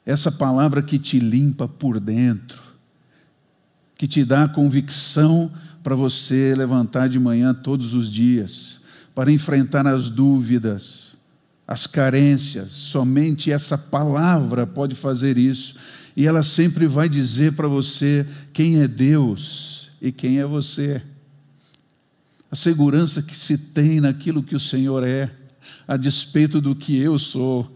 Essa 0.05 0.31
palavra 0.31 0.83
que 0.83 0.99
te 0.99 1.19
limpa 1.19 1.67
por 1.67 1.99
dentro, 1.99 2.63
que 3.97 4.07
te 4.07 4.25
dá 4.25 4.45
a 4.45 4.49
convicção 4.49 5.51
para 5.83 5.95
você 5.95 6.55
levantar 6.55 7.09
de 7.09 7.19
manhã 7.19 7.55
todos 7.55 7.95
os 7.95 8.13
dias, 8.13 8.79
para 9.15 9.33
enfrentar 9.33 9.87
as 9.87 10.11
dúvidas, 10.11 11.17
as 11.67 11.87
carências. 11.87 12.73
Somente 12.73 13.51
essa 13.51 13.79
palavra 13.79 14.67
pode 14.67 14.95
fazer 14.95 15.39
isso. 15.39 15.75
E 16.15 16.27
ela 16.27 16.43
sempre 16.43 16.87
vai 16.87 17.09
dizer 17.09 17.53
para 17.55 17.69
você 17.69 18.27
quem 18.53 18.83
é 18.83 18.89
Deus 18.89 19.91
e 20.01 20.13
quem 20.13 20.39
é 20.39 20.45
você. 20.45 21.03
A 22.57 22.59
segurança 22.59 23.21
que 23.21 23.37
se 23.37 23.59
tem 23.59 24.01
naquilo 24.01 24.43
que 24.43 24.57
o 24.57 24.59
Senhor 24.59 25.07
é, 25.07 25.31
a 25.87 25.95
despeito 25.95 26.59
do 26.59 26.75
que 26.75 26.97
eu 26.97 27.19
sou. 27.19 27.71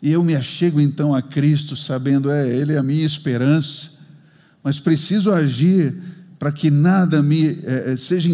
E 0.00 0.10
eu 0.10 0.24
me 0.24 0.34
achego 0.34 0.80
então 0.80 1.14
a 1.14 1.20
Cristo, 1.20 1.76
sabendo, 1.76 2.30
é, 2.30 2.48
Ele 2.48 2.72
é 2.72 2.78
a 2.78 2.82
minha 2.82 3.04
esperança, 3.04 3.90
mas 4.62 4.80
preciso 4.80 5.30
agir 5.30 5.94
para 6.38 6.50
que 6.50 6.70
nada 6.70 7.22
me 7.22 7.58
é, 7.64 7.96
seja, 7.98 8.30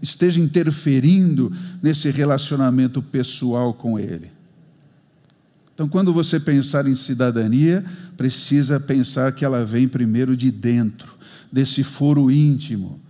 esteja 0.00 0.38
interferindo 0.38 1.52
nesse 1.82 2.08
relacionamento 2.08 3.02
pessoal 3.02 3.74
com 3.74 3.98
Ele. 3.98 4.30
Então, 5.74 5.88
quando 5.88 6.12
você 6.12 6.38
pensar 6.38 6.86
em 6.86 6.94
cidadania, 6.94 7.84
precisa 8.16 8.78
pensar 8.78 9.32
que 9.32 9.44
ela 9.44 9.64
vem 9.64 9.88
primeiro 9.88 10.36
de 10.36 10.52
dentro, 10.52 11.12
desse 11.50 11.82
foro 11.82 12.30
íntimo, 12.30 13.04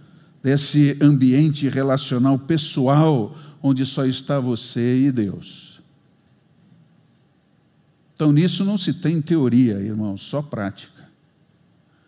desse 0.47 0.97
ambiente 1.03 1.69
relacional 1.69 2.39
pessoal, 2.39 3.37
onde 3.61 3.85
só 3.85 4.07
está 4.07 4.39
você 4.39 5.07
e 5.07 5.11
Deus. 5.11 5.83
Então, 8.15 8.31
nisso 8.31 8.65
não 8.65 8.79
se 8.79 8.93
tem 8.93 9.21
teoria, 9.21 9.81
irmão, 9.81 10.17
só 10.17 10.41
prática. 10.41 11.11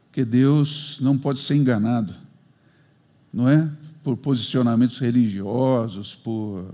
Porque 0.06 0.24
Deus 0.24 0.98
não 1.00 1.18
pode 1.18 1.40
ser 1.40 1.56
enganado, 1.56 2.14
não 3.32 3.48
é? 3.48 3.68
Por 4.04 4.16
posicionamentos 4.16 4.98
religiosos, 4.98 6.14
por 6.14 6.72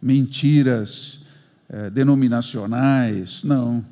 mentiras 0.00 1.22
é, 1.68 1.90
denominacionais, 1.90 3.42
não. 3.42 3.84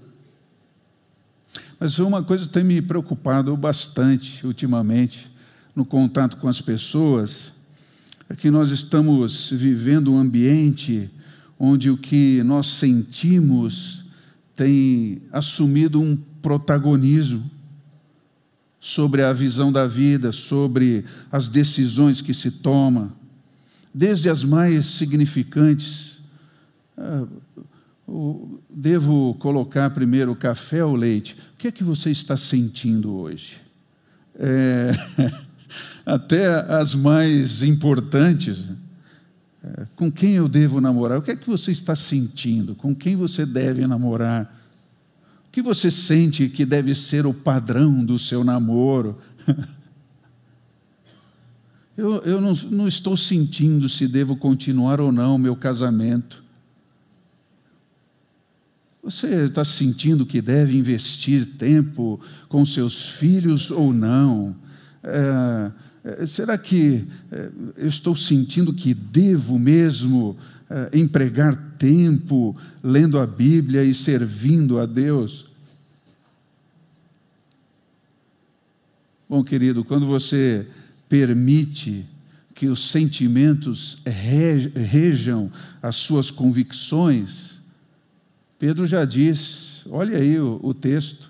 Mas 1.80 1.98
uma 1.98 2.22
coisa 2.22 2.46
tem 2.46 2.62
me 2.62 2.80
preocupado 2.80 3.56
bastante 3.56 4.46
ultimamente, 4.46 5.28
no 5.78 5.84
contato 5.84 6.38
com 6.38 6.48
as 6.48 6.60
pessoas, 6.60 7.52
é 8.28 8.34
que 8.34 8.50
nós 8.50 8.72
estamos 8.72 9.48
vivendo 9.52 10.12
um 10.12 10.18
ambiente 10.18 11.08
onde 11.56 11.88
o 11.88 11.96
que 11.96 12.42
nós 12.42 12.66
sentimos 12.66 14.04
tem 14.56 15.22
assumido 15.30 16.00
um 16.00 16.16
protagonismo 16.42 17.48
sobre 18.80 19.22
a 19.22 19.32
visão 19.32 19.70
da 19.70 19.86
vida, 19.86 20.32
sobre 20.32 21.04
as 21.30 21.48
decisões 21.48 22.20
que 22.20 22.34
se 22.34 22.50
toma, 22.50 23.14
desde 23.94 24.28
as 24.28 24.42
mais 24.42 24.84
significantes. 24.84 26.18
Ah, 26.96 27.24
devo 28.68 29.34
colocar 29.34 29.90
primeiro 29.90 30.32
o 30.32 30.36
café 30.36 30.84
ou 30.84 30.96
leite? 30.96 31.36
O 31.54 31.56
que 31.56 31.68
é 31.68 31.72
que 31.72 31.84
você 31.84 32.10
está 32.10 32.36
sentindo 32.36 33.14
hoje? 33.14 33.62
É, 34.34 34.90
até 36.04 36.46
as 36.72 36.94
mais 36.94 37.62
importantes. 37.62 38.64
É, 39.62 39.86
com 39.96 40.10
quem 40.10 40.34
eu 40.34 40.48
devo 40.48 40.80
namorar? 40.80 41.18
O 41.18 41.22
que 41.22 41.32
é 41.32 41.36
que 41.36 41.48
você 41.48 41.72
está 41.72 41.96
sentindo? 41.96 42.74
Com 42.74 42.94
quem 42.94 43.16
você 43.16 43.44
deve 43.44 43.86
namorar? 43.86 44.54
O 45.46 45.50
que 45.50 45.60
você 45.60 45.90
sente 45.90 46.48
que 46.48 46.64
deve 46.64 46.94
ser 46.94 47.26
o 47.26 47.34
padrão 47.34 48.04
do 48.04 48.18
seu 48.18 48.44
namoro? 48.44 49.18
eu, 51.96 52.22
eu 52.22 52.40
não, 52.40 52.54
não 52.70 52.86
estou 52.86 53.16
sentindo 53.16 53.88
se 53.88 54.06
devo 54.06 54.36
continuar 54.36 55.00
ou 55.00 55.10
não 55.10 55.36
meu 55.36 55.56
casamento. 55.56 56.44
Você 59.02 59.46
está 59.46 59.64
sentindo 59.64 60.26
que 60.26 60.42
deve 60.42 60.76
investir 60.76 61.56
tempo 61.56 62.20
com 62.48 62.64
seus 62.66 63.06
filhos 63.06 63.70
ou 63.70 63.92
não? 63.92 64.54
É, 65.02 65.72
é, 66.22 66.26
será 66.26 66.56
que 66.58 67.06
é, 67.30 67.50
eu 67.76 67.88
estou 67.88 68.16
sentindo 68.16 68.72
que 68.72 68.94
devo 68.94 69.58
mesmo 69.58 70.36
empregar 70.92 71.56
tempo 71.78 72.54
lendo 72.82 73.18
a 73.18 73.26
Bíblia 73.26 73.82
e 73.82 73.94
servindo 73.94 74.78
a 74.78 74.84
Deus? 74.84 75.46
Bom, 79.26 79.42
querido, 79.42 79.82
quando 79.82 80.06
você 80.06 80.66
permite 81.08 82.04
que 82.54 82.66
os 82.66 82.90
sentimentos 82.90 83.96
rejam 84.74 85.50
as 85.80 85.96
suas 85.96 86.30
convicções, 86.30 87.62
Pedro 88.58 88.86
já 88.86 89.04
diz, 89.04 89.82
olha 89.88 90.18
aí 90.18 90.38
o 90.38 90.74
texto, 90.74 91.27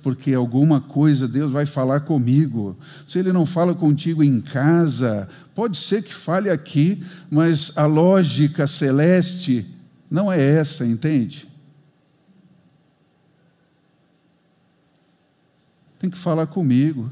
porque 0.04 0.34
alguma 0.34 0.82
coisa 0.82 1.26
Deus 1.26 1.54
vai 1.54 1.66
falar 1.66 2.02
comigo. 2.02 2.78
Se 3.08 3.18
Ele 3.18 3.32
não 3.32 3.46
fala 3.46 3.74
contigo 3.74 4.22
em 4.22 4.42
casa, 4.42 5.30
pode 5.56 5.78
ser 5.78 6.04
que 6.04 6.14
fale 6.14 6.50
aqui, 6.50 7.02
mas 7.32 7.72
a 7.78 7.86
lógica 7.86 8.68
celeste 8.68 9.66
não 10.12 10.30
é 10.30 10.38
essa, 10.38 10.86
entende? 10.86 11.48
Tem 15.98 16.10
que 16.10 16.18
falar 16.18 16.48
comigo. 16.48 17.10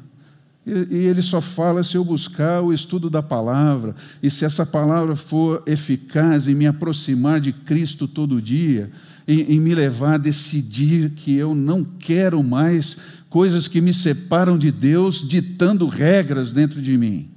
E, 0.66 1.06
ele 1.06 1.22
só 1.22 1.40
fala 1.40 1.86
se 1.86 1.96
eu 1.96 2.04
buscar 2.04 2.62
o 2.62 2.74
estudo 2.74 3.10
da 3.10 3.24
palavra, 3.24 3.96
e 4.22 4.30
se 4.30 4.44
essa 4.44 4.66
palavra 4.66 5.16
for 5.16 5.64
eficaz 5.66 6.48
em 6.48 6.56
me 6.56 6.68
aproximar 6.68 7.40
de 7.40 7.54
Cristo 7.54 8.08
todo 8.08 8.42
dia, 8.42 8.92
em, 9.28 9.56
em 9.56 9.60
me 9.60 9.74
levar 9.74 10.16
a 10.16 10.18
decidir 10.18 11.12
que 11.12 11.36
eu 11.36 11.56
não 11.56 11.84
quero 11.84 12.44
mais 12.44 12.98
coisas 13.30 13.68
que 13.68 13.82
me 13.82 13.94
separam 13.94 14.58
de 14.58 14.72
Deus, 14.72 15.28
ditando 15.28 15.88
regras 15.88 16.52
dentro 16.52 16.82
de 16.82 16.98
mim. 16.98 17.30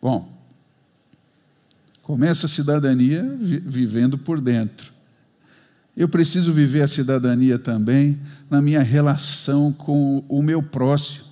Bom, 0.00 0.32
começa 2.02 2.46
a 2.46 2.48
cidadania 2.48 3.24
vivendo 3.38 4.18
por 4.18 4.40
dentro. 4.40 4.92
Eu 5.96 6.08
preciso 6.08 6.52
viver 6.52 6.82
a 6.82 6.88
cidadania 6.88 7.58
também 7.58 8.18
na 8.50 8.62
minha 8.62 8.82
relação 8.82 9.72
com 9.72 10.24
o 10.28 10.42
meu 10.42 10.62
próximo. 10.62 11.26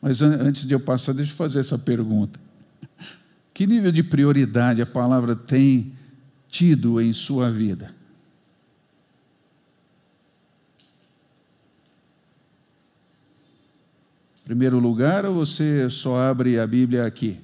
Mas 0.00 0.20
antes 0.20 0.66
de 0.66 0.74
eu 0.74 0.78
passar, 0.78 1.14
deixa 1.14 1.32
eu 1.32 1.36
fazer 1.36 1.60
essa 1.60 1.78
pergunta. 1.78 2.38
Que 3.52 3.66
nível 3.66 3.90
de 3.90 4.02
prioridade 4.02 4.82
a 4.82 4.86
palavra 4.86 5.34
tem 5.34 5.95
tido 6.56 6.98
em 7.02 7.12
sua 7.12 7.50
vida? 7.50 7.94
Primeiro 14.42 14.78
lugar, 14.78 15.26
ou 15.26 15.34
você 15.34 15.90
só 15.90 16.16
abre 16.16 16.58
a 16.58 16.66
Bíblia 16.66 17.04
aqui? 17.04 17.38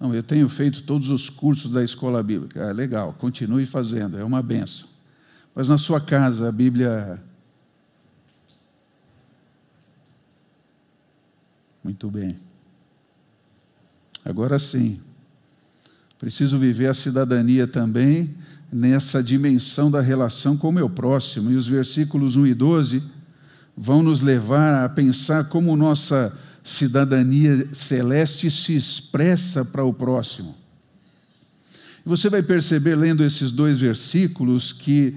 Não, 0.00 0.12
eu 0.12 0.22
tenho 0.22 0.48
feito 0.48 0.82
todos 0.82 1.10
os 1.10 1.30
cursos 1.30 1.70
da 1.70 1.84
escola 1.84 2.22
bíblica. 2.24 2.60
É 2.60 2.72
legal, 2.72 3.12
continue 3.12 3.66
fazendo, 3.66 4.18
é 4.18 4.24
uma 4.24 4.42
benção. 4.42 4.88
Mas 5.54 5.68
na 5.68 5.78
sua 5.78 6.00
casa, 6.00 6.48
a 6.48 6.52
Bíblia. 6.52 7.22
Muito 11.84 12.10
bem. 12.10 12.36
Agora 14.24 14.58
sim, 14.58 15.00
preciso 16.18 16.58
viver 16.58 16.88
a 16.88 16.94
cidadania 16.94 17.66
também 17.66 18.34
nessa 18.72 19.22
dimensão 19.22 19.90
da 19.90 20.00
relação 20.00 20.56
com 20.56 20.68
o 20.68 20.72
meu 20.72 20.90
próximo. 20.90 21.50
E 21.50 21.56
os 21.56 21.66
versículos 21.66 22.36
1 22.36 22.46
e 22.48 22.54
12 22.54 23.02
vão 23.76 24.02
nos 24.02 24.20
levar 24.20 24.84
a 24.84 24.88
pensar 24.88 25.44
como 25.44 25.76
nossa 25.76 26.36
cidadania 26.64 27.68
celeste 27.72 28.50
se 28.50 28.76
expressa 28.76 29.64
para 29.64 29.84
o 29.84 29.94
próximo. 29.94 30.54
Você 32.04 32.28
vai 32.28 32.42
perceber, 32.42 32.94
lendo 32.94 33.22
esses 33.22 33.52
dois 33.52 33.78
versículos, 33.78 34.72
que 34.72 35.14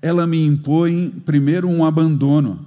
ela 0.00 0.26
me 0.26 0.44
impõe, 0.46 1.10
primeiro, 1.24 1.68
um 1.68 1.84
abandono. 1.84 2.66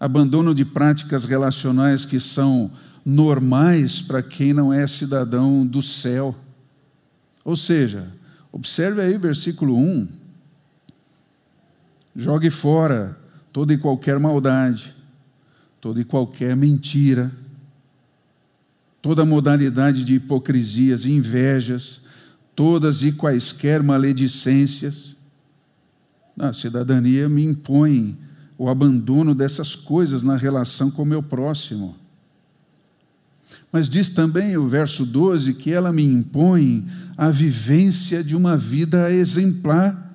Abandono 0.00 0.54
de 0.54 0.64
práticas 0.64 1.24
relacionais 1.24 2.04
que 2.04 2.18
são 2.18 2.70
normais 3.04 4.00
para 4.00 4.22
quem 4.22 4.52
não 4.52 4.72
é 4.72 4.86
cidadão 4.86 5.66
do 5.66 5.80
céu. 5.80 6.34
Ou 7.46 7.54
seja, 7.54 8.12
observe 8.50 9.00
aí 9.00 9.16
versículo 9.16 9.78
1. 9.78 10.08
Jogue 12.16 12.50
fora 12.50 13.16
toda 13.52 13.72
e 13.72 13.78
qualquer 13.78 14.18
maldade, 14.18 14.96
toda 15.80 16.00
e 16.00 16.04
qualquer 16.04 16.56
mentira, 16.56 17.30
toda 19.00 19.24
modalidade 19.24 20.02
de 20.02 20.14
hipocrisias 20.14 21.04
e 21.04 21.12
invejas, 21.12 22.00
todas 22.56 23.02
e 23.02 23.12
quaisquer 23.12 23.80
maledicências. 23.80 25.14
A 26.36 26.52
cidadania 26.52 27.28
me 27.28 27.44
impõe 27.44 28.18
o 28.58 28.68
abandono 28.68 29.36
dessas 29.36 29.76
coisas 29.76 30.24
na 30.24 30.36
relação 30.36 30.90
com 30.90 31.02
o 31.02 31.06
meu 31.06 31.22
próximo. 31.22 31.94
Mas 33.76 33.90
diz 33.90 34.08
também 34.08 34.56
o 34.56 34.66
verso 34.66 35.04
12 35.04 35.52
que 35.52 35.70
ela 35.70 35.92
me 35.92 36.02
impõe 36.02 36.88
a 37.14 37.30
vivência 37.30 38.24
de 38.24 38.34
uma 38.34 38.56
vida 38.56 39.12
exemplar 39.12 40.14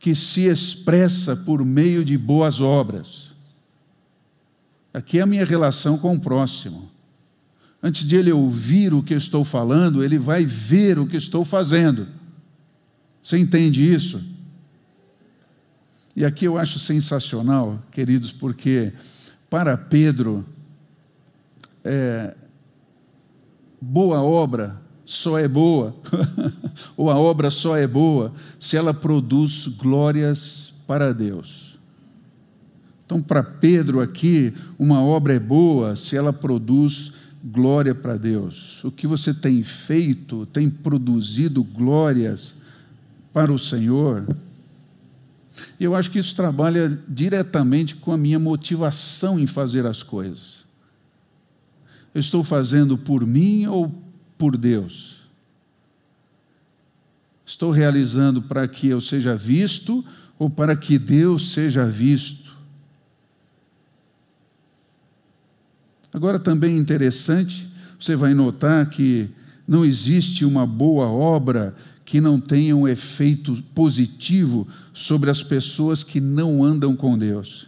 que 0.00 0.16
se 0.16 0.46
expressa 0.46 1.36
por 1.36 1.64
meio 1.64 2.04
de 2.04 2.18
boas 2.18 2.60
obras. 2.60 3.30
Aqui 4.92 5.20
é 5.20 5.22
a 5.22 5.26
minha 5.26 5.44
relação 5.44 5.96
com 5.96 6.12
o 6.12 6.18
próximo. 6.18 6.90
Antes 7.80 8.04
de 8.04 8.16
ele 8.16 8.32
ouvir 8.32 8.92
o 8.92 9.00
que 9.00 9.14
estou 9.14 9.44
falando, 9.44 10.02
ele 10.02 10.18
vai 10.18 10.44
ver 10.44 10.98
o 10.98 11.06
que 11.06 11.16
estou 11.16 11.44
fazendo. 11.44 12.08
Você 13.22 13.38
entende 13.38 13.80
isso? 13.80 14.20
E 16.16 16.24
aqui 16.24 16.46
eu 16.46 16.58
acho 16.58 16.80
sensacional, 16.80 17.80
queridos, 17.92 18.32
porque 18.32 18.92
para 19.48 19.78
Pedro, 19.78 20.44
é, 21.84 22.34
boa 23.80 24.22
obra 24.22 24.80
só 25.04 25.38
é 25.38 25.48
boa, 25.48 25.96
ou 26.96 27.10
a 27.10 27.16
obra 27.16 27.50
só 27.50 27.76
é 27.76 27.86
boa, 27.86 28.32
se 28.60 28.76
ela 28.76 28.92
produz 28.92 29.66
glórias 29.66 30.74
para 30.86 31.14
Deus. 31.14 31.78
Então, 33.06 33.22
para 33.22 33.42
Pedro 33.42 34.00
aqui, 34.00 34.52
uma 34.78 35.02
obra 35.02 35.32
é 35.34 35.40
boa 35.40 35.96
se 35.96 36.14
ela 36.14 36.30
produz 36.30 37.10
glória 37.42 37.94
para 37.94 38.18
Deus. 38.18 38.84
O 38.84 38.90
que 38.90 39.06
você 39.06 39.32
tem 39.32 39.62
feito 39.62 40.44
tem 40.44 40.68
produzido 40.68 41.64
glórias 41.64 42.54
para 43.32 43.50
o 43.50 43.58
Senhor. 43.58 44.26
Eu 45.80 45.94
acho 45.94 46.10
que 46.10 46.18
isso 46.18 46.36
trabalha 46.36 47.02
diretamente 47.08 47.94
com 47.94 48.12
a 48.12 48.18
minha 48.18 48.38
motivação 48.38 49.38
em 49.38 49.46
fazer 49.46 49.86
as 49.86 50.02
coisas. 50.02 50.57
Eu 52.18 52.20
estou 52.20 52.42
fazendo 52.42 52.98
por 52.98 53.24
mim 53.24 53.68
ou 53.68 53.94
por 54.36 54.56
Deus? 54.56 55.18
Estou 57.46 57.70
realizando 57.70 58.42
para 58.42 58.66
que 58.66 58.88
eu 58.88 59.00
seja 59.00 59.36
visto 59.36 60.04
ou 60.36 60.50
para 60.50 60.74
que 60.74 60.98
Deus 60.98 61.52
seja 61.52 61.86
visto? 61.86 62.58
Agora 66.12 66.40
também 66.40 66.74
é 66.74 66.78
interessante, 66.78 67.72
você 67.96 68.16
vai 68.16 68.34
notar 68.34 68.90
que 68.90 69.30
não 69.64 69.84
existe 69.84 70.44
uma 70.44 70.66
boa 70.66 71.06
obra 71.06 71.76
que 72.04 72.20
não 72.20 72.40
tenha 72.40 72.74
um 72.74 72.88
efeito 72.88 73.62
positivo 73.72 74.66
sobre 74.92 75.30
as 75.30 75.40
pessoas 75.40 76.02
que 76.02 76.20
não 76.20 76.64
andam 76.64 76.96
com 76.96 77.16
Deus. 77.16 77.67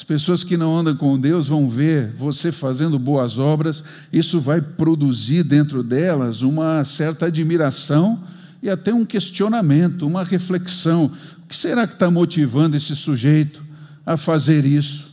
As 0.00 0.04
pessoas 0.04 0.42
que 0.42 0.56
não 0.56 0.74
andam 0.74 0.96
com 0.96 1.20
Deus 1.20 1.48
vão 1.48 1.68
ver 1.68 2.10
você 2.16 2.50
fazendo 2.50 2.98
boas 2.98 3.38
obras, 3.38 3.84
isso 4.10 4.40
vai 4.40 4.58
produzir 4.62 5.42
dentro 5.42 5.82
delas 5.82 6.40
uma 6.40 6.82
certa 6.86 7.26
admiração 7.26 8.18
e 8.62 8.70
até 8.70 8.94
um 8.94 9.04
questionamento, 9.04 10.06
uma 10.06 10.24
reflexão. 10.24 11.12
O 11.44 11.46
que 11.46 11.54
será 11.54 11.86
que 11.86 11.92
está 11.92 12.10
motivando 12.10 12.78
esse 12.78 12.96
sujeito 12.96 13.62
a 14.06 14.16
fazer 14.16 14.64
isso? 14.64 15.12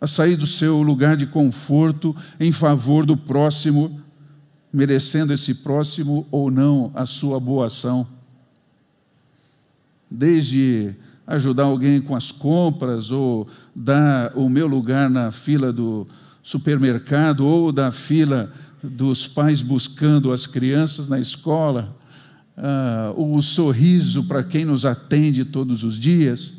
A 0.00 0.08
sair 0.08 0.34
do 0.34 0.44
seu 0.46 0.82
lugar 0.82 1.16
de 1.16 1.26
conforto 1.26 2.14
em 2.40 2.50
favor 2.50 3.06
do 3.06 3.16
próximo, 3.16 4.00
merecendo 4.72 5.32
esse 5.32 5.54
próximo 5.54 6.26
ou 6.28 6.50
não 6.50 6.90
a 6.92 7.06
sua 7.06 7.38
boa 7.38 7.68
ação? 7.68 8.04
Desde 10.10 10.96
ajudar 11.26 11.64
alguém 11.64 12.00
com 12.00 12.14
as 12.14 12.30
compras, 12.30 13.10
ou 13.10 13.48
dar 13.74 14.32
o 14.36 14.48
meu 14.48 14.66
lugar 14.66 15.10
na 15.10 15.32
fila 15.32 15.72
do 15.72 16.06
supermercado, 16.42 17.44
ou 17.44 17.72
da 17.72 17.90
fila 17.90 18.52
dos 18.82 19.26
pais 19.26 19.60
buscando 19.60 20.32
as 20.32 20.46
crianças 20.46 21.08
na 21.08 21.18
escola, 21.18 21.96
uh, 22.56 23.20
o 23.20 23.42
sorriso 23.42 24.24
para 24.24 24.44
quem 24.44 24.64
nos 24.64 24.84
atende 24.84 25.44
todos 25.44 25.82
os 25.82 25.98
dias. 25.98 26.52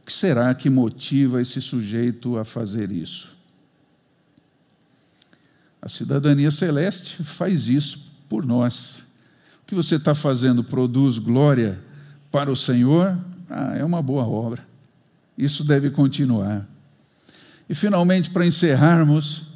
O 0.00 0.06
que 0.06 0.12
será 0.12 0.54
que 0.54 0.70
motiva 0.70 1.42
esse 1.42 1.60
sujeito 1.60 2.38
a 2.38 2.44
fazer 2.44 2.90
isso? 2.90 3.34
A 5.80 5.88
cidadania 5.88 6.50
celeste 6.50 7.22
faz 7.22 7.68
isso 7.68 8.00
por 8.28 8.46
nós. 8.46 9.02
O 9.62 9.66
que 9.66 9.74
você 9.74 9.96
está 9.96 10.14
fazendo 10.14 10.64
produz 10.64 11.18
glória 11.18 11.82
para 12.34 12.50
o 12.50 12.56
Senhor, 12.56 13.16
ah, 13.48 13.76
é 13.76 13.84
uma 13.84 14.02
boa 14.02 14.26
obra. 14.26 14.66
Isso 15.38 15.62
deve 15.62 15.88
continuar. 15.88 16.66
E, 17.68 17.74
finalmente, 17.76 18.28
para 18.28 18.44
encerrarmos, 18.44 19.46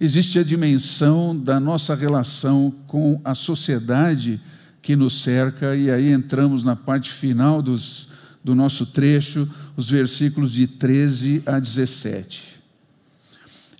existe 0.00 0.38
a 0.38 0.44
dimensão 0.44 1.36
da 1.36 1.58
nossa 1.58 1.96
relação 1.96 2.72
com 2.86 3.20
a 3.24 3.34
sociedade 3.34 4.40
que 4.80 4.94
nos 4.94 5.20
cerca, 5.20 5.74
e 5.74 5.90
aí 5.90 6.12
entramos 6.12 6.62
na 6.62 6.76
parte 6.76 7.10
final 7.10 7.60
dos, 7.60 8.08
do 8.44 8.54
nosso 8.54 8.86
trecho, 8.86 9.48
os 9.76 9.90
versículos 9.90 10.52
de 10.52 10.68
13 10.68 11.42
a 11.44 11.58
17. 11.58 12.62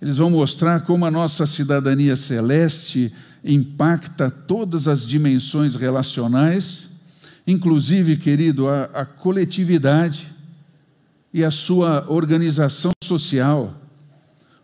Eles 0.03 0.17
vão 0.17 0.31
mostrar 0.31 0.81
como 0.81 1.07
a 1.07 1.11
nossa 1.13 1.47
cidadania 1.47 2.17
celeste 2.17 3.13
impacta 3.45 4.29
todas 4.29 4.89
as 4.89 5.07
dimensões 5.07 5.77
relacionais 5.77 6.89
inclusive, 7.49 8.19
querido, 8.19 8.69
a, 8.69 8.85
a 8.93 9.07
coletividade 9.07 10.31
e 11.33 11.43
a 11.43 11.51
sua 11.51 12.05
organização 12.07 12.93
social, 13.03 13.75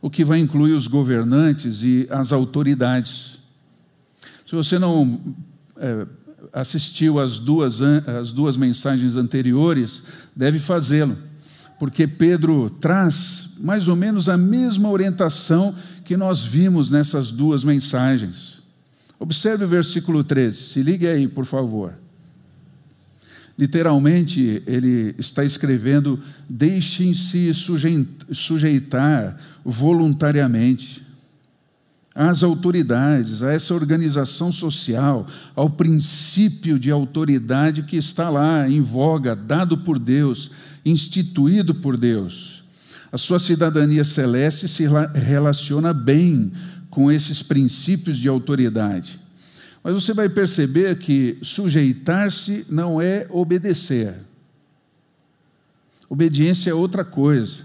o 0.02 0.10
que 0.10 0.22
vai 0.22 0.38
incluir 0.38 0.74
os 0.74 0.86
governantes 0.86 1.82
e 1.82 2.06
as 2.10 2.30
autoridades. 2.30 3.38
Se 4.44 4.54
você 4.54 4.78
não 4.78 5.34
é, 5.78 6.06
assistiu 6.52 7.18
às 7.18 7.38
duas, 7.38 7.80
às 7.80 8.32
duas 8.32 8.54
mensagens 8.54 9.16
anteriores, 9.16 10.02
deve 10.36 10.58
fazê-lo, 10.58 11.16
porque 11.78 12.06
Pedro 12.06 12.68
traz 12.68 13.48
mais 13.58 13.88
ou 13.88 13.96
menos 13.96 14.28
a 14.28 14.36
mesma 14.36 14.90
orientação 14.90 15.74
que 16.04 16.18
nós 16.18 16.42
vimos 16.42 16.90
nessas 16.90 17.32
duas 17.32 17.64
mensagens. 17.64 18.58
Observe 19.18 19.64
o 19.64 19.68
versículo 19.68 20.22
13, 20.22 20.64
se 20.64 20.82
ligue 20.82 21.06
aí, 21.06 21.26
por 21.26 21.46
favor. 21.46 22.03
Literalmente, 23.56 24.62
ele 24.66 25.14
está 25.18 25.44
escrevendo: 25.44 26.20
deixem-se 26.48 27.52
sujeitar 28.32 29.36
voluntariamente. 29.64 31.02
às 32.14 32.44
autoridades, 32.44 33.42
a 33.42 33.52
essa 33.52 33.74
organização 33.74 34.52
social, 34.52 35.26
ao 35.54 35.68
princípio 35.68 36.78
de 36.78 36.90
autoridade 36.90 37.82
que 37.82 37.96
está 37.96 38.30
lá 38.30 38.68
em 38.68 38.80
voga, 38.80 39.34
dado 39.34 39.78
por 39.78 39.98
Deus, 39.98 40.50
instituído 40.84 41.74
por 41.74 41.98
Deus. 41.98 42.62
A 43.10 43.18
sua 43.18 43.38
cidadania 43.38 44.04
celeste 44.04 44.68
se 44.68 44.84
relaciona 45.14 45.92
bem 45.92 46.52
com 46.88 47.10
esses 47.10 47.42
princípios 47.42 48.16
de 48.16 48.28
autoridade. 48.28 49.20
Mas 49.84 49.92
você 49.92 50.14
vai 50.14 50.30
perceber 50.30 50.96
que 50.96 51.36
sujeitar-se 51.42 52.64
não 52.70 53.02
é 53.02 53.26
obedecer. 53.28 54.14
Obediência 56.08 56.70
é 56.70 56.74
outra 56.74 57.04
coisa. 57.04 57.64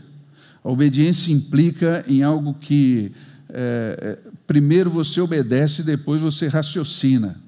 A 0.61 0.69
obediência 0.69 1.31
implica 1.31 2.03
em 2.09 2.21
algo 2.21 2.53
que 2.53 3.13
é, 3.47 4.19
primeiro 4.45 4.89
você 4.89 5.21
obedece, 5.21 5.81
depois 5.81 6.21
você 6.21 6.49
raciocina. 6.49 7.39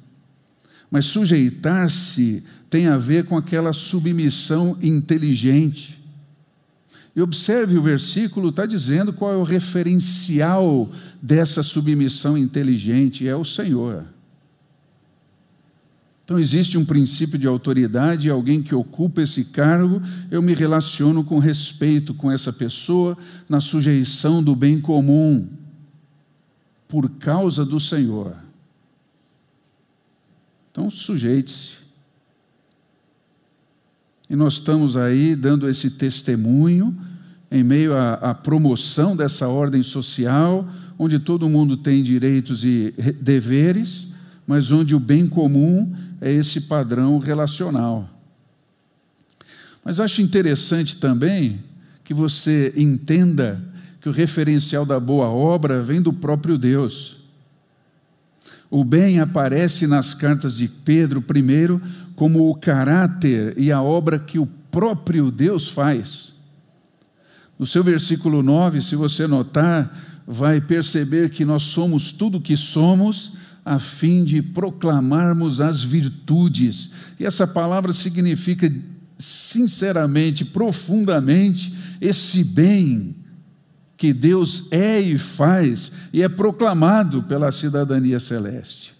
Mas 0.89 1.05
sujeitar-se 1.05 2.41
tem 2.69 2.88
a 2.88 2.97
ver 2.97 3.26
com 3.26 3.36
aquela 3.36 3.74
submissão 3.74 4.78
inteligente. 4.82 6.01
E 7.13 7.22
observe 7.22 7.78
o 7.78 7.82
versículo, 7.82 8.49
está 8.49 8.65
dizendo 8.65 9.11
qual 9.11 9.34
é 9.34 9.38
o 9.38 9.43
referencial 9.43 10.89
dessa 11.22 11.61
submissão 11.61 12.38
inteligente: 12.38 13.28
é 13.28 13.36
o 13.36 13.43
Senhor. 13.43 14.05
Então, 16.32 16.39
existe 16.39 16.77
um 16.77 16.86
princípio 16.86 17.38
de 17.38 17.45
autoridade, 17.45 18.29
alguém 18.29 18.63
que 18.63 18.73
ocupa 18.73 19.21
esse 19.21 19.43
cargo, 19.43 20.01
eu 20.32 20.41
me 20.41 20.53
relaciono 20.53 21.25
com 21.25 21.39
respeito 21.39 22.13
com 22.13 22.32
essa 22.32 22.53
pessoa, 22.53 23.17
na 23.49 23.59
sujeição 23.59 24.41
do 24.41 24.55
bem 24.55 24.79
comum, 24.79 25.49
por 26.88 27.09
causa 27.09 27.65
do 27.65 27.82
Senhor. 27.82 28.34
Então, 30.71 30.89
sujeite-se. 30.89 31.79
E 34.29 34.34
nós 34.34 34.53
estamos 34.53 34.95
aí 34.95 35.36
dando 35.36 35.67
esse 35.67 35.89
testemunho 35.89 36.97
em 37.51 37.61
meio 37.61 37.93
à, 37.93 38.13
à, 38.13 38.34
promoção 38.34 39.17
dessa 39.17 39.49
ordem 39.49 39.84
social, 39.84 40.65
onde 40.97 41.19
todo 41.19 41.49
mundo 41.49 41.75
tem 41.75 42.01
direitos 42.01 42.63
e 42.63 42.93
deveres, 43.19 44.07
mas 44.51 44.69
onde 44.69 44.93
o 44.93 44.99
bem 44.99 45.27
comum 45.27 45.95
é 46.19 46.29
esse 46.29 46.59
padrão 46.59 47.19
relacional. 47.19 48.09
Mas 49.81 49.97
acho 49.97 50.21
interessante 50.21 50.97
também 50.97 51.63
que 52.03 52.13
você 52.13 52.73
entenda 52.75 53.63
que 54.01 54.09
o 54.09 54.11
referencial 54.11 54.85
da 54.85 54.99
boa 54.99 55.29
obra 55.29 55.81
vem 55.81 56.01
do 56.01 56.11
próprio 56.11 56.57
Deus. 56.57 57.17
O 58.69 58.83
bem 58.83 59.21
aparece 59.21 59.87
nas 59.87 60.13
cartas 60.13 60.57
de 60.57 60.67
Pedro, 60.67 61.21
primeiro, 61.21 61.81
como 62.13 62.49
o 62.49 62.55
caráter 62.55 63.53
e 63.57 63.71
a 63.71 63.81
obra 63.81 64.19
que 64.19 64.37
o 64.37 64.45
próprio 64.45 65.31
Deus 65.31 65.69
faz. 65.69 66.33
No 67.57 67.65
seu 67.65 67.85
versículo 67.85 68.43
9, 68.43 68.81
se 68.81 68.97
você 68.97 69.25
notar, 69.25 69.97
vai 70.27 70.59
perceber 70.59 71.29
que 71.29 71.45
nós 71.45 71.63
somos 71.63 72.11
tudo 72.11 72.37
o 72.37 72.41
que 72.41 72.57
somos 72.57 73.31
a 73.64 73.80
fim 73.80 74.24
de 74.24 74.41
proclamarmos 74.41 75.62
as 75.62 75.84
virtudes. 75.84 76.89
E 77.20 77.26
essa 77.26 77.45
palavra 77.45 77.93
significa, 77.93 78.72
sinceramente, 79.18 80.43
profundamente, 80.43 81.74
esse 81.99 82.43
bem 82.43 83.16
que 83.95 84.12
Deus 84.12 84.68
é 84.72 84.99
e 84.99 85.18
faz 85.18 85.91
e 86.12 86.24
é 86.24 86.28
proclamado 86.28 87.22
pela 87.24 87.51
cidadania 87.51 88.20
celeste. 88.20 88.95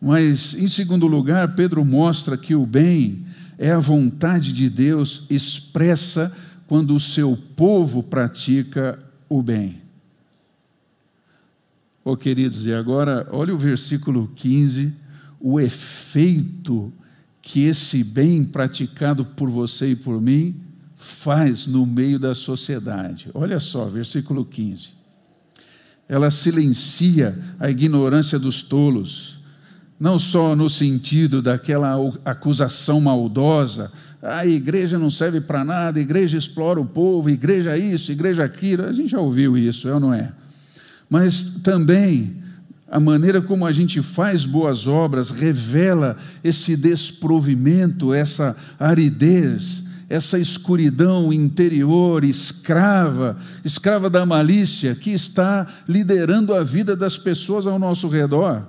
Mas, 0.00 0.54
em 0.54 0.68
segundo 0.68 1.06
lugar, 1.06 1.54
Pedro 1.56 1.84
mostra 1.84 2.36
que 2.36 2.54
o 2.54 2.64
bem 2.64 3.26
é 3.58 3.72
a 3.72 3.78
vontade 3.80 4.52
de 4.52 4.70
Deus 4.70 5.24
expressa 5.28 6.32
quando 6.66 6.94
o 6.94 7.00
seu 7.00 7.36
povo 7.36 8.02
pratica 8.02 8.98
o 9.28 9.42
bem. 9.42 9.81
Oh, 12.04 12.16
queridos, 12.16 12.66
e 12.66 12.72
agora, 12.72 13.28
olha 13.30 13.54
o 13.54 13.58
versículo 13.58 14.28
15, 14.34 14.92
o 15.40 15.60
efeito 15.60 16.92
que 17.40 17.64
esse 17.64 18.02
bem 18.02 18.44
praticado 18.44 19.24
por 19.24 19.48
você 19.48 19.90
e 19.90 19.96
por 19.96 20.20
mim 20.20 20.60
faz 20.96 21.66
no 21.66 21.86
meio 21.86 22.18
da 22.18 22.34
sociedade. 22.34 23.30
Olha 23.32 23.60
só, 23.60 23.86
versículo 23.86 24.44
15. 24.44 24.88
Ela 26.08 26.30
silencia 26.30 27.38
a 27.58 27.70
ignorância 27.70 28.38
dos 28.38 28.62
tolos, 28.62 29.38
não 29.98 30.18
só 30.18 30.56
no 30.56 30.68
sentido 30.68 31.40
daquela 31.40 31.96
acusação 32.24 33.00
maldosa, 33.00 33.92
ah, 34.20 34.38
a 34.38 34.46
igreja 34.46 34.98
não 34.98 35.10
serve 35.10 35.40
para 35.40 35.64
nada, 35.64 36.00
a 36.00 36.02
igreja 36.02 36.36
explora 36.36 36.80
o 36.80 36.84
povo, 36.84 37.30
igreja 37.30 37.76
isso, 37.76 38.10
igreja 38.10 38.42
aquilo, 38.42 38.84
a 38.84 38.92
gente 38.92 39.10
já 39.10 39.20
ouviu 39.20 39.56
isso, 39.56 39.88
é 39.88 39.94
ou 39.94 40.00
não 40.00 40.12
é? 40.12 40.32
Mas 41.12 41.42
também 41.62 42.42
a 42.90 42.98
maneira 42.98 43.42
como 43.42 43.66
a 43.66 43.70
gente 43.70 44.00
faz 44.00 44.46
boas 44.46 44.86
obras 44.86 45.28
revela 45.28 46.16
esse 46.42 46.74
desprovimento, 46.74 48.14
essa 48.14 48.56
aridez, 48.80 49.82
essa 50.08 50.38
escuridão 50.38 51.30
interior, 51.30 52.24
escrava, 52.24 53.36
escrava 53.62 54.08
da 54.08 54.24
malícia, 54.24 54.94
que 54.94 55.10
está 55.10 55.66
liderando 55.86 56.54
a 56.54 56.64
vida 56.64 56.96
das 56.96 57.18
pessoas 57.18 57.66
ao 57.66 57.78
nosso 57.78 58.08
redor. 58.08 58.66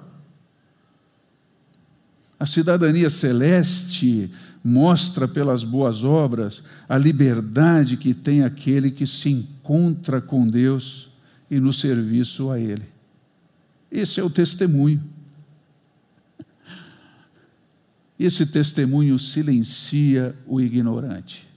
A 2.38 2.46
cidadania 2.46 3.10
celeste 3.10 4.30
mostra 4.62 5.30
pelas 5.30 5.64
boas 5.64 6.04
obras 6.04 6.62
a 6.90 6.98
liberdade 6.98 7.96
que 7.96 8.14
tem 8.14 8.44
aquele 8.44 8.92
que 8.92 9.08
se 9.08 9.30
encontra 9.30 10.20
com 10.20 10.46
Deus 10.46 11.13
e 11.54 11.60
no 11.60 11.72
serviço 11.72 12.50
a 12.50 12.60
Ele. 12.60 12.90
Esse 13.92 14.20
é 14.20 14.24
o 14.24 14.30
testemunho. 14.30 15.04
Esse 18.20 18.44
testemunho 18.44 19.20
silencia 19.20 20.36
o 20.48 20.60
ignorante. 20.60 21.48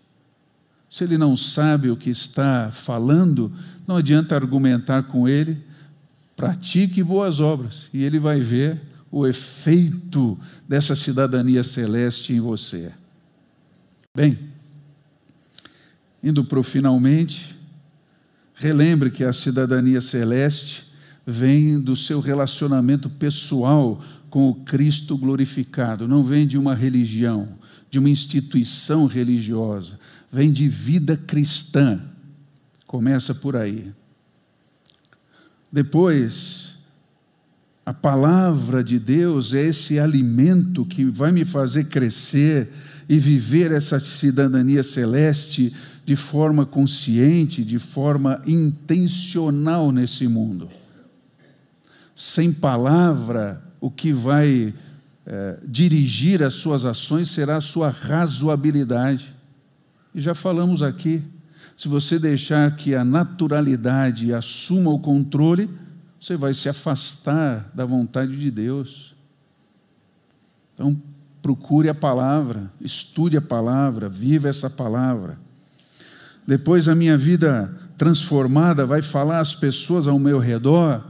Se 0.90 1.04
ele 1.04 1.16
não 1.16 1.34
sabe 1.34 1.90
o 1.90 1.96
que 1.96 2.10
está 2.10 2.70
falando, 2.70 3.50
não 3.86 3.96
adianta 3.96 4.34
argumentar 4.34 5.04
com 5.04 5.26
ele, 5.26 5.64
pratique 6.36 7.02
boas 7.02 7.40
obras 7.40 7.88
e 7.92 8.04
ele 8.04 8.18
vai 8.18 8.40
ver 8.40 8.80
o 9.10 9.26
efeito 9.26 10.38
dessa 10.68 10.94
cidadania 10.94 11.64
celeste 11.64 12.34
em 12.34 12.40
você. 12.40 12.92
Bem, 14.14 14.38
indo 16.22 16.44
para 16.44 16.58
o 16.58 16.62
finalmente, 16.62 17.55
relembre 18.56 19.10
que 19.10 19.22
a 19.22 19.32
cidadania 19.32 20.00
celeste 20.00 20.86
vem 21.26 21.78
do 21.78 21.94
seu 21.94 22.20
relacionamento 22.20 23.08
pessoal 23.08 24.02
com 24.30 24.48
o 24.48 24.54
Cristo 24.54 25.16
glorificado, 25.16 26.08
não 26.08 26.24
vem 26.24 26.46
de 26.46 26.58
uma 26.58 26.74
religião, 26.74 27.48
de 27.90 27.98
uma 27.98 28.10
instituição 28.10 29.06
religiosa, 29.06 29.98
vem 30.32 30.52
de 30.52 30.68
vida 30.68 31.16
cristã. 31.16 32.00
Começa 32.86 33.34
por 33.34 33.56
aí. 33.56 33.92
Depois, 35.70 36.76
a 37.84 37.92
palavra 37.92 38.82
de 38.82 38.98
Deus 38.98 39.52
é 39.52 39.66
esse 39.66 39.98
alimento 39.98 40.84
que 40.84 41.04
vai 41.04 41.32
me 41.32 41.44
fazer 41.44 41.84
crescer 41.84 42.72
e 43.08 43.18
viver 43.18 43.70
essa 43.70 44.00
cidadania 44.00 44.82
celeste 44.82 45.72
de 46.04 46.16
forma 46.16 46.66
consciente, 46.66 47.64
de 47.64 47.78
forma 47.78 48.40
intencional 48.46 49.92
nesse 49.92 50.26
mundo. 50.26 50.68
Sem 52.14 52.52
palavra, 52.52 53.62
o 53.80 53.90
que 53.90 54.12
vai 54.12 54.74
é, 55.24 55.58
dirigir 55.66 56.42
as 56.42 56.54
suas 56.54 56.84
ações 56.84 57.30
será 57.30 57.56
a 57.56 57.60
sua 57.60 57.90
razoabilidade. 57.90 59.34
E 60.14 60.20
já 60.20 60.34
falamos 60.34 60.82
aqui, 60.82 61.22
se 61.76 61.88
você 61.88 62.18
deixar 62.18 62.74
que 62.74 62.94
a 62.94 63.04
naturalidade 63.04 64.32
assuma 64.32 64.90
o 64.90 64.98
controle, 64.98 65.68
você 66.18 66.36
vai 66.36 66.54
se 66.54 66.68
afastar 66.68 67.70
da 67.74 67.84
vontade 67.84 68.36
de 68.36 68.50
Deus. 68.50 69.14
Então, 70.74 71.00
procure 71.46 71.88
a 71.88 71.94
palavra, 71.94 72.72
estude 72.80 73.36
a 73.36 73.40
palavra, 73.40 74.08
viva 74.08 74.48
essa 74.48 74.68
palavra. 74.68 75.38
Depois 76.44 76.88
a 76.88 76.94
minha 76.94 77.16
vida 77.16 77.72
transformada 77.96 78.84
vai 78.84 79.00
falar 79.00 79.38
às 79.38 79.54
pessoas 79.54 80.08
ao 80.08 80.18
meu 80.18 80.40
redor 80.40 81.04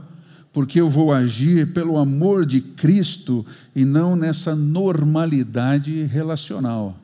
porque 0.53 0.79
eu 0.79 0.91
vou 0.91 1.11
agir 1.11 1.73
pelo 1.73 1.97
amor 1.97 2.45
de 2.45 2.61
Cristo 2.61 3.43
e 3.75 3.83
não 3.83 4.15
nessa 4.15 4.55
normalidade 4.55 6.03
relacional. 6.03 6.95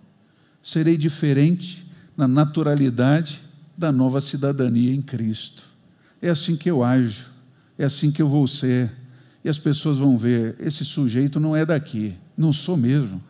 Serei 0.61 0.95
diferente 0.95 1.87
na 2.15 2.27
naturalidade 2.27 3.41
da 3.75 3.91
nova 3.91 4.21
cidadania 4.21 4.93
em 4.93 5.01
Cristo. 5.01 5.63
É 6.21 6.29
assim 6.29 6.55
que 6.55 6.69
eu 6.69 6.83
ajo, 6.83 7.25
é 7.79 7.85
assim 7.85 8.11
que 8.11 8.21
eu 8.21 8.29
vou 8.29 8.47
ser. 8.47 8.91
E 9.43 9.49
as 9.49 9.57
pessoas 9.57 9.97
vão 9.97 10.19
ver: 10.19 10.55
esse 10.59 10.85
sujeito 10.85 11.39
não 11.39 11.55
é 11.55 11.65
daqui, 11.65 12.15
não 12.37 12.53
sou 12.53 12.75
mesmo, 12.75 13.21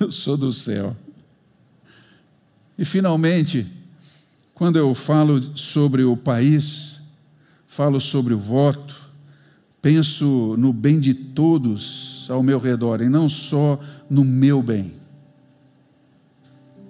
eu 0.00 0.10
sou 0.10 0.36
do 0.36 0.52
céu. 0.52 0.96
E 2.76 2.84
finalmente, 2.84 3.66
quando 4.54 4.76
eu 4.76 4.94
falo 4.94 5.56
sobre 5.56 6.02
o 6.02 6.16
país, 6.16 7.00
falo 7.66 8.00
sobre 8.00 8.34
o 8.34 8.38
voto, 8.38 8.94
penso 9.80 10.56
no 10.58 10.72
bem 10.72 10.98
de 10.98 11.12
todos 11.12 12.26
ao 12.30 12.42
meu 12.42 12.58
redor 12.58 13.00
e 13.00 13.08
não 13.08 13.28
só 13.28 13.78
no 14.08 14.24
meu 14.24 14.62
bem. 14.62 14.94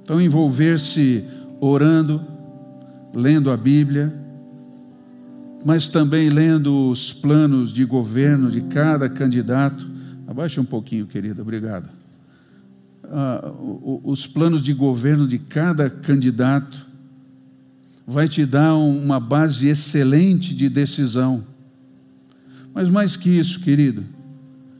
Então, 0.02 0.20
envolver-se 0.20 1.24
orando, 1.60 2.22
lendo 3.14 3.50
a 3.50 3.56
Bíblia, 3.56 4.14
mas 5.64 5.88
também 5.88 6.28
lendo 6.28 6.90
os 6.90 7.12
planos 7.12 7.72
de 7.72 7.86
governo 7.86 8.50
de 8.50 8.60
cada 8.60 9.08
candidato. 9.08 9.93
Abaixa 10.26 10.60
um 10.60 10.64
pouquinho, 10.64 11.06
querida, 11.06 11.42
obrigado. 11.42 11.88
Ah, 13.04 13.52
os 14.02 14.26
planos 14.26 14.62
de 14.62 14.72
governo 14.72 15.28
de 15.28 15.38
cada 15.38 15.90
candidato 15.90 16.86
vai 18.06 18.28
te 18.28 18.44
dar 18.44 18.74
uma 18.74 19.20
base 19.20 19.66
excelente 19.66 20.54
de 20.54 20.68
decisão. 20.68 21.44
Mas 22.72 22.88
mais 22.88 23.16
que 23.16 23.30
isso, 23.30 23.60
querido, 23.60 24.04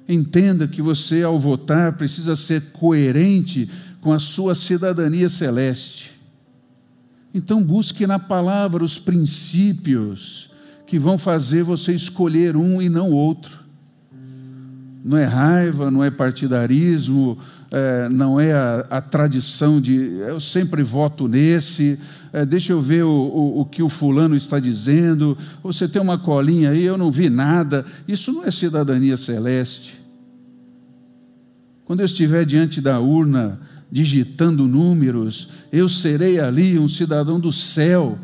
entenda 0.08 0.66
que 0.66 0.82
você, 0.82 1.22
ao 1.22 1.38
votar, 1.38 1.92
precisa 1.96 2.36
ser 2.36 2.72
coerente 2.72 3.68
com 4.00 4.12
a 4.12 4.18
sua 4.18 4.54
cidadania 4.54 5.28
celeste. 5.28 6.12
Então, 7.32 7.62
busque 7.62 8.06
na 8.06 8.18
palavra 8.18 8.84
os 8.84 8.98
princípios 8.98 10.50
que 10.86 10.98
vão 10.98 11.18
fazer 11.18 11.62
você 11.62 11.92
escolher 11.92 12.56
um 12.56 12.80
e 12.80 12.88
não 12.88 13.10
outro. 13.10 13.63
Não 15.04 15.18
é 15.18 15.24
raiva, 15.26 15.90
não 15.90 16.02
é 16.02 16.10
partidarismo, 16.10 17.36
é, 17.70 18.08
não 18.08 18.40
é 18.40 18.54
a, 18.54 18.86
a, 18.88 19.00
tradição 19.02 19.78
de 19.78 19.94
eu 19.94 20.40
sempre 20.40 20.82
voto 20.82 21.28
nesse, 21.28 21.98
é, 22.32 22.46
deixa 22.46 22.72
eu 22.72 22.80
ver 22.80 23.04
o, 23.04 23.10
o, 23.10 23.60
o, 23.60 23.64
que 23.66 23.82
o 23.82 23.90
fulano 23.90 24.34
está 24.34 24.58
dizendo, 24.58 25.36
você 25.62 25.86
tem 25.86 26.00
uma 26.00 26.16
colinha 26.16 26.70
aí, 26.70 26.84
eu 26.84 26.96
não 26.96 27.12
vi 27.12 27.28
nada. 27.28 27.84
Isso 28.08 28.32
não 28.32 28.44
é 28.44 28.50
cidadania 28.50 29.18
celeste. 29.18 30.00
Quando 31.84 32.00
eu 32.00 32.06
estiver 32.06 32.46
diante 32.46 32.80
da 32.80 32.98
urna, 32.98 33.60
digitando 33.92 34.66
números, 34.66 35.50
eu 35.70 35.86
serei 35.86 36.40
ali 36.40 36.78
um 36.78 36.88
cidadão 36.88 37.38
do 37.38 37.52
céu, 37.52 38.18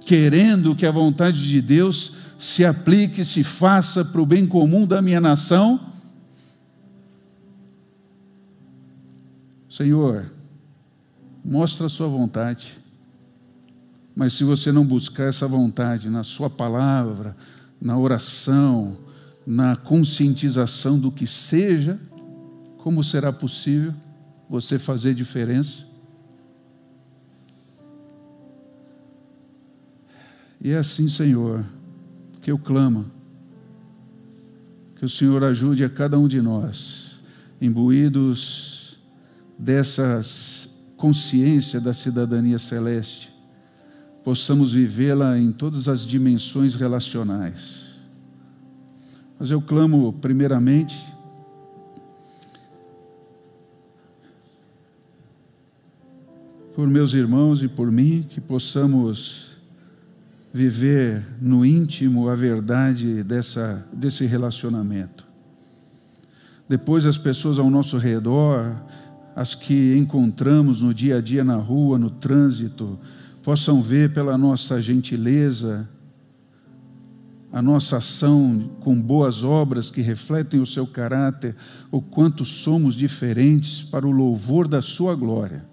querendo 0.00 0.74
que 0.74 0.86
a 0.86 0.90
vontade 0.90 1.46
de 1.46 1.60
Deus 1.60 2.12
se 2.38 2.64
aplique, 2.64 3.22
se 3.22 3.44
faça 3.44 4.02
para 4.02 4.22
o 4.22 4.24
bem 4.24 4.46
comum 4.46 4.86
da 4.86 5.02
minha 5.02 5.20
nação 5.20 5.94
Senhor, 9.76 10.32
mostra 11.44 11.84
a 11.84 11.90
sua 11.90 12.08
vontade. 12.08 12.78
Mas 14.14 14.32
se 14.32 14.42
você 14.42 14.72
não 14.72 14.86
buscar 14.86 15.24
essa 15.24 15.46
vontade 15.46 16.08
na 16.08 16.24
sua 16.24 16.48
palavra, 16.48 17.36
na 17.78 17.98
oração, 17.98 18.96
na 19.46 19.76
conscientização 19.76 20.98
do 20.98 21.12
que 21.12 21.26
seja, 21.26 22.00
como 22.78 23.04
será 23.04 23.30
possível 23.30 23.92
você 24.48 24.78
fazer 24.78 25.12
diferença? 25.12 25.84
E 30.58 30.70
é 30.70 30.78
assim, 30.78 31.06
Senhor, 31.06 31.66
que 32.40 32.50
eu 32.50 32.58
clamo, 32.58 33.04
que 34.94 35.04
o 35.04 35.08
Senhor 35.08 35.44
ajude 35.44 35.84
a 35.84 35.90
cada 35.90 36.18
um 36.18 36.26
de 36.26 36.40
nós, 36.40 37.20
imbuídos 37.60 38.75
dessa 39.58 40.22
consciência 40.96 41.80
da 41.80 41.94
cidadania 41.94 42.58
celeste, 42.58 43.34
possamos 44.24 44.72
vivê-la 44.72 45.38
em 45.38 45.52
todas 45.52 45.88
as 45.88 46.04
dimensões 46.04 46.74
relacionais. 46.74 47.86
Mas 49.38 49.50
eu 49.50 49.60
clamo, 49.60 50.12
primeiramente, 50.14 50.96
por 56.74 56.86
meus 56.88 57.14
irmãos 57.14 57.62
e 57.62 57.68
por 57.68 57.90
mim, 57.90 58.22
que 58.28 58.40
possamos 58.40 59.56
viver 60.52 61.26
no 61.40 61.64
íntimo 61.64 62.28
a 62.28 62.34
verdade 62.34 63.22
dessa, 63.22 63.86
desse 63.92 64.24
relacionamento. 64.26 65.26
Depois, 66.68 67.06
as 67.06 67.16
pessoas 67.16 67.58
ao 67.58 67.70
nosso 67.70 67.96
redor 67.98 68.74
as 69.36 69.54
que 69.54 69.94
encontramos 69.98 70.80
no 70.80 70.94
dia 70.94 71.18
a 71.18 71.20
dia 71.20 71.44
na 71.44 71.56
rua, 71.56 71.98
no 71.98 72.08
trânsito, 72.08 72.98
possam 73.42 73.82
ver 73.82 74.14
pela 74.14 74.38
nossa 74.38 74.80
gentileza, 74.80 75.86
a 77.52 77.60
nossa 77.60 77.98
ação 77.98 78.70
com 78.80 78.98
boas 78.98 79.44
obras 79.44 79.90
que 79.90 80.00
refletem 80.00 80.58
o 80.58 80.66
seu 80.66 80.86
caráter, 80.86 81.54
o 81.90 82.00
quanto 82.00 82.46
somos 82.46 82.94
diferentes 82.94 83.82
para 83.82 84.06
o 84.06 84.10
louvor 84.10 84.66
da 84.66 84.80
sua 84.80 85.14
glória. 85.14 85.66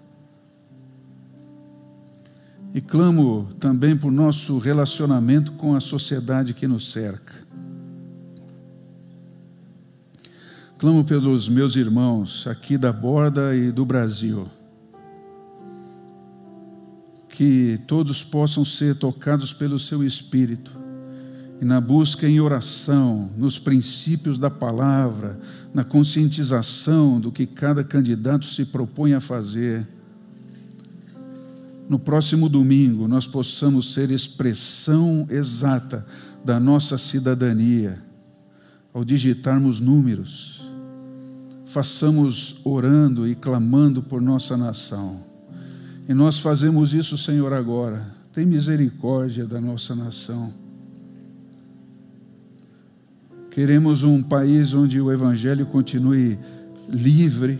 E 2.74 2.82
clamo 2.82 3.48
também 3.58 3.96
por 3.96 4.12
nosso 4.12 4.58
relacionamento 4.58 5.52
com 5.52 5.74
a 5.74 5.80
sociedade 5.80 6.52
que 6.52 6.66
nos 6.66 6.92
cerca. 6.92 7.32
Clamo 10.84 11.02
pelos 11.02 11.48
meus 11.48 11.76
irmãos 11.76 12.46
aqui 12.46 12.76
da 12.76 12.92
borda 12.92 13.56
e 13.56 13.72
do 13.72 13.86
Brasil. 13.86 14.46
Que 17.26 17.80
todos 17.86 18.22
possam 18.22 18.66
ser 18.66 18.94
tocados 18.96 19.54
pelo 19.54 19.78
seu 19.78 20.04
Espírito 20.04 20.76
e 21.58 21.64
na 21.64 21.80
busca 21.80 22.28
em 22.28 22.38
oração, 22.38 23.30
nos 23.34 23.58
princípios 23.58 24.38
da 24.38 24.50
palavra, 24.50 25.40
na 25.72 25.84
conscientização 25.84 27.18
do 27.18 27.32
que 27.32 27.46
cada 27.46 27.82
candidato 27.82 28.44
se 28.44 28.66
propõe 28.66 29.14
a 29.14 29.20
fazer. 29.20 29.88
No 31.88 31.98
próximo 31.98 32.46
domingo, 32.46 33.08
nós 33.08 33.26
possamos 33.26 33.94
ser 33.94 34.10
expressão 34.10 35.26
exata 35.30 36.04
da 36.44 36.60
nossa 36.60 36.98
cidadania, 36.98 38.04
ao 38.92 39.02
digitarmos 39.02 39.80
números 39.80 40.53
façamos 41.74 42.54
orando 42.62 43.26
e 43.26 43.34
clamando 43.34 44.00
por 44.00 44.22
nossa 44.22 44.56
nação. 44.56 45.24
E 46.08 46.14
nós 46.14 46.38
fazemos 46.38 46.94
isso, 46.94 47.18
Senhor, 47.18 47.52
agora. 47.52 48.14
Tem 48.32 48.46
misericórdia 48.46 49.44
da 49.44 49.60
nossa 49.60 49.92
nação. 49.92 50.54
Queremos 53.50 54.04
um 54.04 54.22
país 54.22 54.72
onde 54.72 55.00
o 55.00 55.10
Evangelho 55.10 55.66
continue 55.66 56.38
livre, 56.88 57.58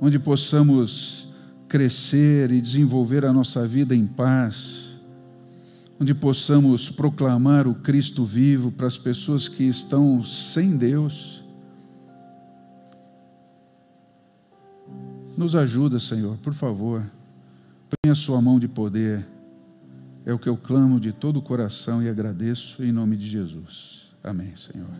onde 0.00 0.20
possamos 0.20 1.28
crescer 1.68 2.52
e 2.52 2.60
desenvolver 2.60 3.24
a 3.24 3.32
nossa 3.32 3.66
vida 3.66 3.96
em 3.96 4.06
paz 4.06 4.85
onde 5.98 6.14
possamos 6.14 6.90
proclamar 6.90 7.66
o 7.66 7.74
Cristo 7.74 8.24
vivo 8.24 8.70
para 8.70 8.86
as 8.86 8.98
pessoas 8.98 9.48
que 9.48 9.64
estão 9.64 10.22
sem 10.22 10.76
Deus. 10.76 11.42
Nos 15.36 15.54
ajuda, 15.54 15.98
Senhor, 15.98 16.36
por 16.38 16.54
favor. 16.54 17.04
Põe 17.88 18.10
a 18.10 18.14
sua 18.14 18.40
mão 18.40 18.58
de 18.58 18.68
poder. 18.68 19.26
É 20.24 20.32
o 20.32 20.38
que 20.38 20.48
eu 20.48 20.56
clamo 20.56 20.98
de 20.98 21.12
todo 21.12 21.38
o 21.38 21.42
coração 21.42 22.02
e 22.02 22.08
agradeço 22.08 22.82
em 22.82 22.90
nome 22.90 23.16
de 23.16 23.28
Jesus. 23.28 24.12
Amém, 24.22 24.54
Senhor. 24.56 24.90